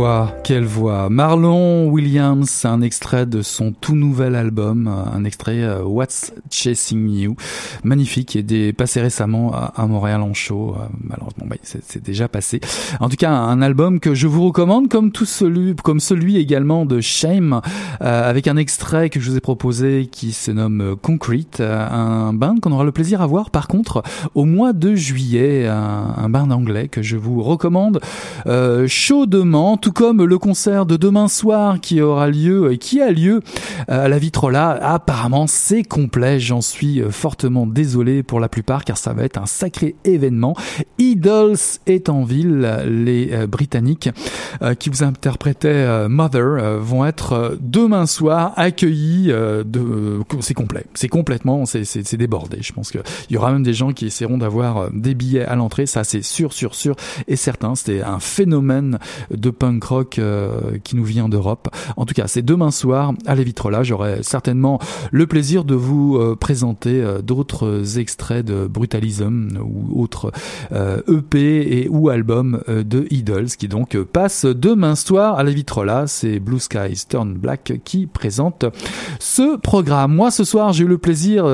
[0.00, 1.08] voix, quelle voix.
[1.10, 7.36] Marlon Williams, un extrait de son tout nouvel album, un extrait euh, What's Chasing You,
[7.84, 10.74] magnifique, et est passé récemment à, Montréal en show.
[10.76, 12.60] Euh, malheureusement, bah, c'est déjà passé.
[12.98, 16.84] En tout cas, un album que je vous recommande, comme tout celui, comme celui également
[16.84, 17.60] de Shame,
[18.02, 22.56] euh, avec un extrait que je vous ai proposé qui se nomme Concrete, un band
[22.60, 24.02] qu'on aura le plaisir à voir par contre
[24.34, 28.00] au mois de juillet, un, un band anglais que je vous recommande
[28.88, 33.42] chaudement tout comme le concert de demain soir qui aura lieu et qui a lieu
[33.88, 34.70] euh, à la Vitrola.
[34.82, 36.40] Apparemment, c'est complet.
[36.40, 40.56] J'en suis euh, fortement désolé pour la plupart car ça va être un sacré événement.
[40.98, 42.68] Idols est en ville.
[42.86, 44.08] Les euh, Britanniques
[44.78, 50.20] qui vous interprétaient Mother vont être demain soir accueillis de.
[50.40, 50.84] c'est complet.
[50.94, 51.66] C'est complètement.
[51.66, 52.58] C'est débordé.
[52.60, 55.86] Je pense qu'il y aura même des gens qui essaieront d'avoir des billets à l'entrée.
[55.86, 56.96] Ça, c'est sûr, sûr, sûr
[57.28, 57.74] et certain.
[57.74, 58.98] C'était un phénomène
[59.30, 61.68] de punk rock euh, qui nous vient d'Europe.
[61.96, 63.82] En tout cas, c'est demain soir à la Vitrola.
[63.82, 64.78] J'aurai certainement
[65.10, 70.32] le plaisir de vous euh, présenter euh, d'autres extraits de Brutalism ou autres
[70.70, 76.06] EP e et ou albums de Idols qui donc passe demain soir à la Vitrola.
[76.06, 78.64] C'est Blue Skies Turn Black qui présente
[79.18, 80.14] ce programme.
[80.14, 81.44] Moi, ce soir, j'ai eu le plaisir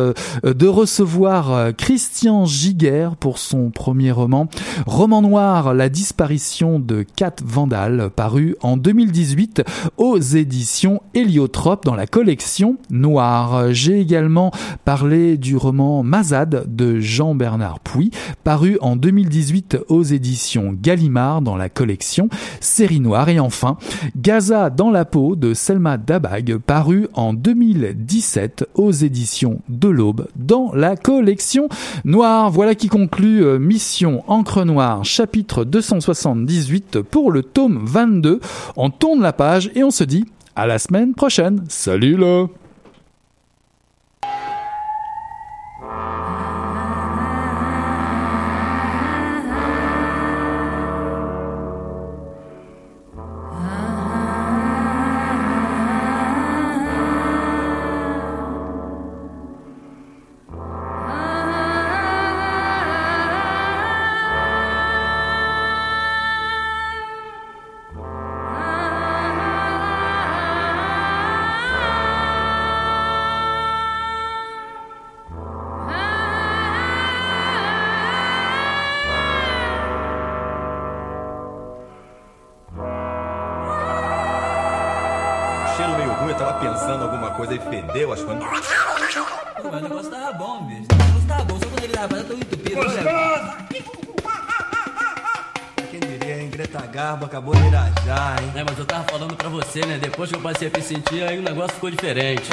[0.42, 4.48] de recevoir Christian Giguer pour son premier roman,
[4.86, 9.62] Roman noir, la disparition de Kat Vandal paru en 2018
[9.96, 13.72] aux éditions Héliotrope dans la collection Noire.
[13.72, 14.50] J'ai également
[14.84, 18.10] parlé du roman Mazade de Jean-Bernard Puy,
[18.44, 22.28] paru en 2018 aux éditions Gallimard dans la collection
[22.60, 23.28] Série Noire.
[23.28, 23.76] Et enfin,
[24.16, 30.72] Gaza dans la peau de Selma Dabag, paru en 2017 aux éditions de l'Aube dans
[30.74, 31.68] la collection
[32.04, 32.50] Noire.
[32.50, 38.40] Voilà qui conclut euh, Mission Encre Noire, chapitre 278 pour le tome 22.
[38.76, 40.24] On tourne la page et on se dit
[40.54, 41.64] à la semaine prochaine.
[41.68, 42.46] Salut là
[86.36, 88.44] eu tava pensando alguma coisa e fedeu as coisas.
[88.44, 88.68] Mas
[89.64, 90.86] o negócio tava bom, bicho.
[90.90, 92.76] O negócio tava bom, só quando ele tava fazendo, tão entupido.
[92.76, 93.66] Gostoso!
[96.50, 98.52] Greta Garbo acabou de irajar, hein?
[98.54, 99.98] É, mas eu tava falando pra você, né?
[99.98, 102.48] Depois que eu passei a me sentir, aí o negócio ficou diferente.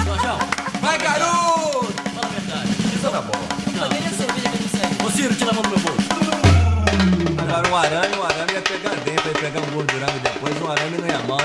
[0.00, 0.38] Então, Jorjão!
[0.80, 1.92] Vai, garoto!
[2.14, 2.68] Fala a verdade.
[2.94, 3.32] Isso tá bom.
[3.74, 3.88] Não.
[3.88, 5.04] Poderia cerveja que não serve.
[5.04, 6.08] Ô, Ciro, te lavando meu bolso.
[7.38, 10.98] Agora, um arame, um arame ia pegar dentro, ia pegar um gordurame depois, um arame
[10.98, 11.38] não ia mal,